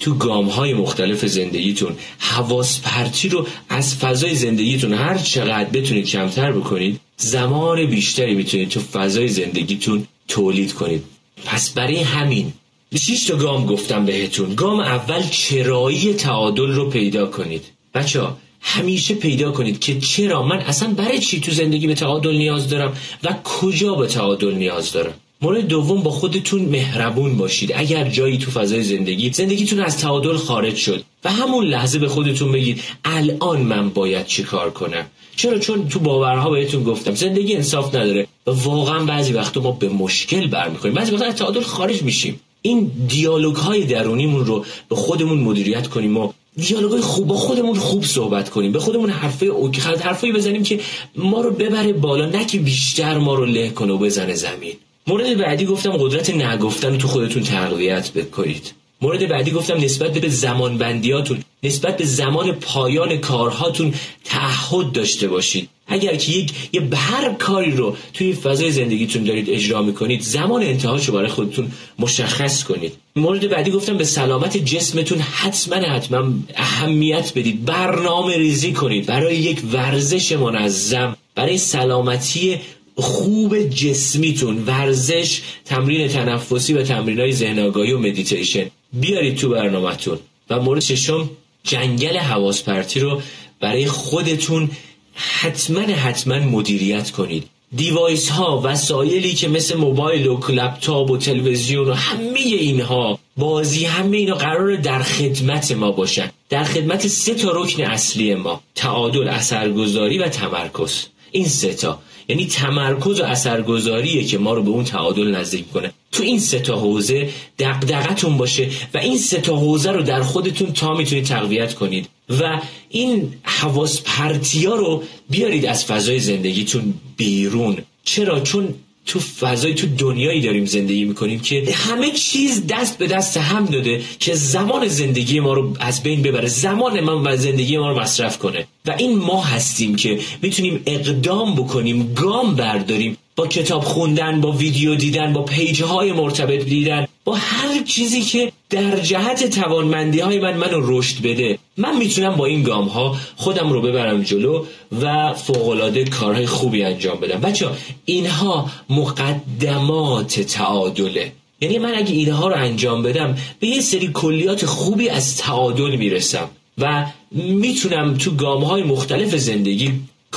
تو 0.00 0.14
گام 0.14 0.46
های 0.46 0.74
مختلف 0.74 1.26
زندگیتون 1.26 1.96
حواس 2.18 2.80
پرتی 2.80 3.28
رو 3.28 3.46
از 3.68 3.96
فضای 3.96 4.34
زندگیتون 4.34 4.92
هر 4.92 5.18
چقدر 5.18 5.70
بتونید 5.70 6.06
کمتر 6.06 6.52
بکنید 6.52 7.00
زمان 7.16 7.86
بیشتری 7.86 8.34
می‌تونید 8.34 8.68
تو 8.68 8.80
فضای 8.80 9.28
زندگیتون 9.28 10.06
تولید 10.28 10.72
کنید. 10.72 11.04
پس 11.44 11.70
برای 11.70 12.00
همین 12.00 12.52
شیش 12.98 13.24
تا 13.24 13.36
گام 13.36 13.66
گفتم 13.66 14.06
بهتون. 14.06 14.54
گام 14.54 14.80
اول 14.80 15.22
چرایی 15.30 16.14
تعادل 16.14 16.70
رو 16.70 16.90
پیدا 16.90 17.26
کنید. 17.26 17.64
بچه 17.94 18.20
ها 18.20 18.36
همیشه 18.60 19.14
پیدا 19.14 19.52
کنید 19.52 19.80
که 19.80 20.00
چرا؟ 20.00 20.42
من 20.42 20.58
اصلا 20.58 20.88
برای 20.88 21.18
چی 21.18 21.40
تو 21.40 21.52
زندگی 21.52 21.86
به 21.86 21.94
تعادل 21.94 22.36
نیاز 22.36 22.68
دارم 22.68 22.92
و 23.24 23.34
کجا 23.44 23.94
به 23.94 24.06
تعادل 24.06 24.54
نیاز 24.54 24.92
دارم؟ 24.92 25.14
مورد 25.42 25.66
دوم 25.66 26.02
با 26.02 26.10
خودتون 26.10 26.62
مهربون 26.62 27.36
باشید. 27.36 27.72
اگر 27.74 28.08
جایی 28.08 28.38
تو 28.38 28.50
فضای 28.50 28.82
زندگی 28.82 29.30
زندگیتون 29.30 29.80
از 29.80 29.98
تعادل 29.98 30.36
خارج 30.36 30.76
شد 30.76 31.04
و 31.24 31.30
همون 31.30 31.64
لحظه 31.64 31.98
به 31.98 32.08
خودتون 32.08 32.52
بگید 32.52 32.80
الان 33.04 33.60
من 33.60 33.90
باید 33.90 34.26
چی 34.26 34.42
کار 34.42 34.70
کنم؟ 34.70 35.06
چرا؟ 35.36 35.58
چون 35.58 35.88
تو 35.88 35.98
باورها 35.98 36.50
بهتون 36.50 36.82
گفتم 36.82 37.14
زندگی 37.14 37.56
انصاف 37.56 37.94
نداره 37.94 38.26
و 38.46 38.50
واقعا 38.50 39.04
بعضی 39.04 39.32
وقتا 39.32 39.60
ما 39.60 39.70
به 39.70 39.88
مشکل 39.88 40.46
برمیخوریم. 40.46 40.94
بعضی 40.94 41.12
وقتا 41.12 41.26
از 41.26 41.34
تعادل 41.34 41.60
خارج 41.60 42.02
میشیم. 42.02 42.40
این 42.66 42.90
دیالوگ 43.08 43.56
های 43.56 43.84
درونیمون 43.84 44.46
رو 44.46 44.64
به 44.88 44.96
خودمون 44.96 45.38
مدیریت 45.38 45.86
کنیم. 45.86 46.16
و 46.16 46.32
دیالوگای 46.56 47.00
خوب 47.00 47.26
با 47.26 47.34
خودمون 47.34 47.74
خوب 47.74 48.04
صحبت 48.04 48.50
کنیم. 48.50 48.72
به 48.72 48.78
خودمون 48.78 49.10
حرفای 49.10 49.48
اوکی 49.48 49.80
حرفایی 49.80 50.32
بزنیم 50.32 50.62
که 50.62 50.80
ما 51.16 51.40
رو 51.40 51.50
ببره 51.50 51.92
بالا 51.92 52.26
نه 52.26 52.44
که 52.44 52.58
بیشتر 52.58 53.18
ما 53.18 53.34
رو 53.34 53.44
له 53.44 53.70
کنه 53.70 53.92
و 53.92 53.98
بزنه 53.98 54.34
زمین. 54.34 54.72
مورد 55.06 55.38
بعدی 55.38 55.64
گفتم 55.64 55.90
قدرت 55.90 56.30
نگفتن 56.30 56.98
تو 56.98 57.08
خودتون 57.08 57.42
تقویت 57.42 58.12
بکنید. 58.12 58.72
مورد 59.02 59.28
بعدی 59.28 59.50
گفتم 59.50 59.76
نسبت 59.76 60.18
به 60.18 60.28
زمان 60.28 60.78
بندیاتون 60.78 61.38
نسبت 61.62 61.96
به 61.96 62.04
زمان 62.04 62.52
پایان 62.52 63.16
کارهاتون 63.16 63.94
تعهد 64.24 64.92
داشته 64.92 65.28
باشید. 65.28 65.68
اگر 65.86 66.16
که 66.16 66.32
یک 66.32 66.52
یه 66.72 66.82
هر 66.94 67.32
کاری 67.32 67.70
رو 67.70 67.96
توی 68.14 68.32
فضای 68.32 68.70
زندگیتون 68.70 69.24
دارید 69.24 69.50
اجرا 69.50 69.82
می‌کنید 69.82 70.20
زمان 70.20 70.62
انتهاشو 70.62 71.12
برای 71.12 71.28
خودتون 71.28 71.72
مشخص 71.98 72.64
کنید. 72.64 72.92
مورد 73.16 73.48
بعدی 73.48 73.70
گفتم 73.70 73.96
به 73.96 74.04
سلامت 74.04 74.56
جسمتون 74.56 75.18
حتما 75.18 75.76
حتما 75.76 76.32
اهمیت 76.56 77.32
بدید. 77.34 77.64
برنامه 77.64 78.36
ریزی 78.36 78.72
کنید. 78.72 79.06
برای 79.06 79.36
یک 79.36 79.62
ورزش 79.72 80.32
منظم 80.32 81.16
برای 81.34 81.58
سلامتی 81.58 82.60
خوب 82.96 83.58
جسمیتون. 83.68 84.64
ورزش 84.66 85.40
تمرین 85.64 86.08
تنفسی 86.08 86.72
و 86.72 86.82
تمرین 86.82 87.20
های 87.20 87.32
ذهن 87.32 87.58
آگاهی 87.58 87.92
و 87.92 87.98
مدیتیشن 87.98 88.66
بیارید 88.92 89.36
تو 89.36 89.48
برنامهتون. 89.48 90.18
و 90.50 90.60
مورد 90.60 90.80
ششم 90.80 91.30
جنگل 91.62 92.16
حواس 92.16 92.62
پرتی 92.62 93.00
رو 93.00 93.22
برای 93.60 93.86
خودتون 93.86 94.70
حتما 95.14 95.80
حتما 95.80 96.38
مدیریت 96.38 97.10
کنید. 97.10 97.44
device 97.76 98.28
ها 98.28 98.60
وسایلی 98.64 99.34
که 99.34 99.48
مثل 99.48 99.76
موبایل 99.76 100.26
و 100.26 100.40
لپتاپ 100.48 101.10
و 101.10 101.16
تلویزیون 101.16 101.88
و 101.88 101.92
همه 101.92 102.38
اینها 102.38 103.18
بازی 103.36 103.84
همه 103.84 104.16
اینا 104.16 104.34
قرار 104.34 104.76
در 104.76 105.02
خدمت 105.02 105.72
ما 105.72 105.90
باشن. 105.90 106.30
در 106.48 106.64
خدمت 106.64 107.06
سه 107.06 107.34
تا 107.34 107.52
رکن 107.52 107.82
اصلی 107.82 108.34
ما 108.34 108.60
تعادل 108.74 109.28
اثرگذاری 109.28 110.18
و 110.18 110.28
تمرکز. 110.28 111.04
این 111.30 111.48
سه 111.48 111.74
تا 111.74 111.98
یعنی 112.28 112.46
تمرکز 112.46 113.20
و 113.20 113.24
اثرگذاریه 113.24 114.24
که 114.24 114.38
ما 114.38 114.54
رو 114.54 114.62
به 114.62 114.70
اون 114.70 114.84
تعادل 114.84 115.34
نزدیک 115.34 115.72
کنه. 115.72 115.92
تو 116.14 116.22
این 116.22 116.40
سه 116.40 116.58
تا 116.58 116.76
حوزه 116.76 117.28
دغدغتون 117.58 118.36
باشه 118.36 118.68
و 118.94 118.98
این 118.98 119.18
سه 119.18 119.40
تا 119.40 119.56
حوزه 119.56 119.90
رو 119.90 120.02
در 120.02 120.22
خودتون 120.22 120.72
تا 120.72 120.94
می‌تونید 120.94 121.24
تقویت 121.24 121.74
کنید 121.74 122.08
و 122.40 122.60
این 122.88 123.32
حواس 123.42 124.00
پرتیا 124.00 124.74
رو 124.74 125.02
بیارید 125.30 125.66
از 125.66 125.84
فضای 125.84 126.18
زندگیتون 126.18 126.94
بیرون. 127.16 127.76
چرا؟ 128.04 128.40
چون 128.40 128.74
تو 129.06 129.20
فضای 129.20 129.74
تو 129.74 129.86
دنیایی 129.98 130.40
داریم 130.40 130.64
زندگی 130.64 131.04
می‌کنیم 131.04 131.40
که 131.40 131.74
همه 131.74 132.10
چیز 132.10 132.66
دست 132.66 132.98
به 132.98 133.06
دست 133.06 133.36
هم 133.36 133.64
داده 133.64 134.02
که 134.18 134.34
زمان 134.34 134.88
زندگی 134.88 135.40
ما 135.40 135.54
رو 135.54 135.76
از 135.80 136.02
بین 136.02 136.22
ببره 136.22 136.48
زمان 136.48 137.00
من 137.00 137.32
و 137.32 137.36
زندگی 137.36 137.76
ما 137.76 137.88
رو 137.90 138.00
مصرف 138.00 138.38
کنه. 138.38 138.66
و 138.86 138.94
این 138.98 139.18
ما 139.18 139.42
هستیم 139.42 139.96
که 139.96 140.18
می‌تونیم 140.42 140.82
اقدام 140.86 141.54
بکنیم 141.54 142.14
گام 142.14 142.54
برداریم 142.54 143.16
با 143.36 143.46
کتاب 143.46 143.84
خوندن 143.84 144.40
با 144.40 144.52
ویدیو 144.52 144.94
دیدن 144.94 145.32
با 145.32 145.42
پیج 145.42 145.82
های 145.82 146.12
مرتبط 146.12 146.64
دیدن 146.64 147.06
با 147.24 147.34
هر 147.34 147.82
چیزی 147.86 148.22
که 148.22 148.52
در 148.70 149.00
جهت 149.00 149.50
توانمندی 149.50 150.20
های 150.20 150.38
من 150.40 150.56
منو 150.56 150.80
رشد 150.82 151.22
بده. 151.22 151.58
من 151.76 151.96
می‌تونم 151.96 152.36
با 152.36 152.46
این 152.46 152.62
گام 152.62 152.88
ها 152.88 153.16
خودم 153.36 153.72
رو 153.72 153.82
ببرم 153.82 154.22
جلو 154.22 154.64
و 155.02 155.32
فوقالعاده 155.32 156.04
کارهای 156.04 156.46
خوبی 156.46 156.84
انجام 156.84 157.20
بدم. 157.20 157.40
بچه 157.40 157.68
اینها 158.04 158.70
مقدمات 158.90 160.40
تعادله. 160.40 161.32
یعنی 161.60 161.78
من 161.78 161.94
اگه 161.94 162.12
اینها 162.12 162.48
رو 162.48 162.56
انجام 162.56 163.02
بدم 163.02 163.36
به 163.60 163.66
یه 163.66 163.80
سری 163.80 164.10
کلیات 164.14 164.66
خوبی 164.66 165.08
از 165.08 165.36
تعادل 165.36 165.96
می‌رسم 165.96 166.48
و 166.78 167.06
می‌تونم 167.32 168.14
تو 168.14 168.30
گام 168.30 168.64
های 168.64 168.82
مختلف 168.82 169.36
زندگی 169.36 169.92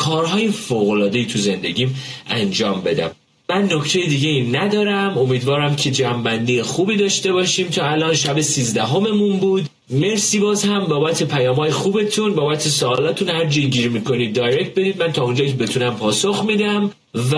کارهای 0.06 0.48
فوقلادهی 0.52 1.26
تو 1.26 1.38
زندگیم 1.40 1.96
انجام 2.30 2.82
بدم. 2.82 3.12
من 3.50 3.64
نکته 3.74 4.00
دیگه 4.00 4.30
ای 4.30 4.42
ندارم. 4.52 5.18
امیدوارم 5.18 5.76
که 5.76 5.92
جنبندی 5.92 6.62
خوبی 6.62 6.96
داشته 6.98 7.32
باشیم 7.34 7.68
تا 7.68 7.84
الان. 7.86 8.14
شب 8.14 8.42
سیزدهممون 8.42 9.38
بود. 9.40 9.66
مرسی 9.90 10.40
باز 10.40 10.64
هم 10.64 10.86
بابت 10.86 11.24
پیامهای 11.24 11.72
خوبتون 11.72 12.36
بابت 12.36 12.68
سوالاتون. 12.68 13.30
هر 13.30 13.46
جایی 13.46 13.70
گیر 13.70 13.90
می‌کنید 13.90 14.36
دایرکت 14.36 14.72
بدید. 14.80 15.04
من 15.04 15.12
تا 15.12 15.24
اونجا 15.24 15.46
بتونم 15.60 15.96
پاسخ 15.96 16.44
میدم. 16.48 16.92
و 17.32 17.34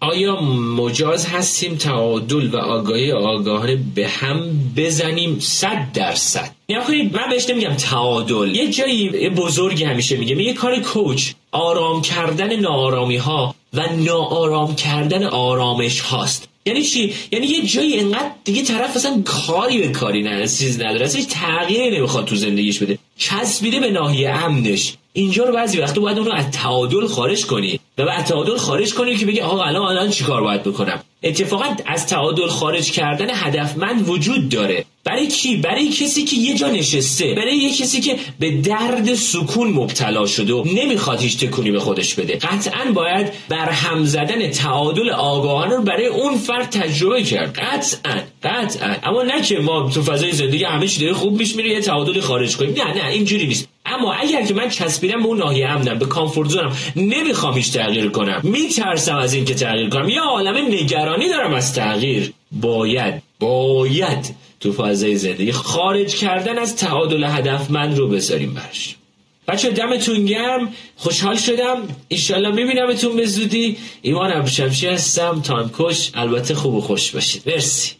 آیا 0.00 0.40
مجاز 0.76 1.26
هستیم 1.26 1.74
تعادل 1.76 2.50
و 2.50 2.56
آگاهی 2.56 3.12
آگاهانه 3.12 3.78
به 3.94 4.08
هم 4.08 4.40
بزنیم؟ 4.76 5.38
صد 5.40 5.86
درصد. 5.94 6.50
یا 6.68 6.84
کنید 6.84 7.16
من 7.16 7.30
بهش 7.30 7.50
نمیگم 7.50 7.74
تعادل. 7.74 8.54
یه 8.54 8.70
جایی 8.70 9.28
بزرگی 9.28 9.84
همیشه 9.84 10.16
میگه 10.16 10.34
میگه 10.34 10.52
کار 10.52 10.80
کوچ 10.80 11.32
آرام 11.52 12.02
کردن 12.02 12.56
ناآرامی 12.56 13.16
ها 13.16 13.54
و 13.74 13.86
ناآرام 13.96 14.74
کردن 14.74 15.24
آرامش 15.24 16.00
هاست. 16.00 16.48
یعنی 16.66 16.82
چی؟ 16.82 17.14
یعنی 17.32 17.46
یه 17.46 17.66
جایی 17.66 18.00
انقدر 18.00 18.30
دیگه 18.44 18.62
طرف 18.62 18.96
اصلا 18.96 19.22
کاری 19.24 19.78
به 19.78 19.88
کاری 19.88 20.22
نه 20.22 20.48
چیز 20.48 20.80
نداره 20.80 21.04
اصلا 21.04 21.22
تغییری 21.30 21.96
نمی‌خواد 21.96 22.24
تو 22.24 22.36
زندگیش 22.36 22.78
بده. 22.78 22.98
چسبیده 23.18 23.80
به 23.80 23.90
ناحیه 23.90 24.30
امنش. 24.30 24.94
اینجا 25.12 25.44
رو 25.44 25.54
بعضی 25.54 25.78
وقتا 25.78 26.00
باید 26.00 26.18
اون 26.18 26.26
رو 26.26 26.32
از 26.32 26.50
تعادل 26.50 27.06
خارج 27.06 27.46
کنی. 27.46 27.80
و 27.98 28.04
بعد 28.04 28.24
تعادل 28.24 28.56
خارج 28.56 28.94
کنی 28.94 29.16
که 29.16 29.26
بگی 29.26 29.40
آقا 29.40 29.64
الان 29.64 29.82
الان 29.82 30.10
چیکار 30.10 30.42
باید 30.42 30.62
بکنم؟ 30.62 31.02
اتفاقا 31.22 31.76
از 31.86 32.06
تعادل 32.06 32.46
خارج 32.46 32.92
کردن 32.92 33.26
هدفمند 33.30 34.08
وجود 34.08 34.48
داره. 34.48 34.84
برای 35.04 35.26
کی؟ 35.26 35.56
برای 35.56 35.88
کسی 35.88 36.24
که 36.24 36.36
یه 36.36 36.54
جا 36.54 36.68
نشسته. 36.68 37.34
برای 37.34 37.56
یه 37.56 37.74
کسی 37.74 38.00
که 38.00 38.16
به 38.40 38.50
درد 38.50 39.14
سکون 39.14 39.68
مبتلا 39.72 40.26
شده 40.26 40.54
و 40.54 40.64
نمی‌خواد 40.64 41.20
هیچ 41.20 41.38
تکونی 41.38 41.70
به 41.70 41.80
خودش 41.80 42.14
بده. 42.14 42.36
قطعا 42.36 42.92
باید 42.92 43.32
بر 43.48 43.68
هم 43.68 44.04
زدن 44.04 44.50
تعادل 44.50 45.10
آگاهانه 45.10 45.76
رو 45.76 45.82
برای 45.82 46.06
اون 46.06 46.36
فرد 46.36 46.70
تجربه 46.70 47.22
کرد. 47.22 47.58
قطعا 47.58 48.20
قطعا. 48.42 48.94
اما 49.02 49.22
نه 49.22 49.42
که 49.42 49.58
ما 49.58 49.90
تو 49.90 50.02
فضای 50.02 50.32
زندگی 50.32 50.64
همه 50.64 50.88
چی 50.88 51.12
خوب 51.12 51.38
میش 51.38 51.56
میره 51.56 51.70
یه 51.70 51.80
تعادل 51.80 52.20
خارج 52.20 52.56
کنیم. 52.56 52.74
نه 52.76 52.94
نه 52.94 53.08
اینجوری 53.08 53.46
نیست. 53.46 53.68
اما 53.86 54.12
اگر 54.12 54.46
که 54.46 54.54
من 54.54 54.68
چسبیدم 54.68 55.22
به 55.22 55.26
اون 55.26 55.38
ناحیه 55.38 55.68
امنم 55.68 55.98
به 55.98 56.06
کامفورت 56.06 56.48
زونم 56.48 56.76
نمی‌خوام 56.96 57.54
هیچ 57.54 57.72
تغییر 57.72 58.08
کنم. 58.08 58.40
میترسم 58.42 59.16
از 59.16 59.34
اینکه 59.34 59.54
تغییر 59.54 59.88
کنم. 59.88 60.08
یا 60.08 60.22
عالم 60.22 60.56
نگرانی 60.56 61.28
دارم 61.28 61.54
از 61.54 61.74
تغییر. 61.74 62.32
باید 62.52 63.22
باید 63.40 64.34
تو 64.60 64.72
فضای 64.72 65.16
زندگی 65.16 65.52
خارج 65.52 66.16
کردن 66.16 66.58
از 66.58 66.76
تعادل 66.76 67.24
هدفمند 67.24 67.98
رو 67.98 68.08
بذاریم 68.08 68.54
برش 68.54 68.96
بچه 69.48 69.70
دمتون 69.70 70.24
گرم. 70.24 70.72
خوشحال 70.96 71.36
شدم. 71.36 71.82
ایشالله 72.08 72.50
میبینمتون 72.50 73.16
به 73.16 73.26
زودی. 73.26 73.76
ایمان 74.02 74.32
ابوشمشی 74.32 74.86
هستم. 74.86 75.40
تایم 75.40 75.70
کش 75.78 76.10
البته 76.14 76.54
خوب 76.54 76.74
و 76.74 76.80
خوش 76.80 77.10
باشید. 77.10 77.42
مرسی. 77.46 77.92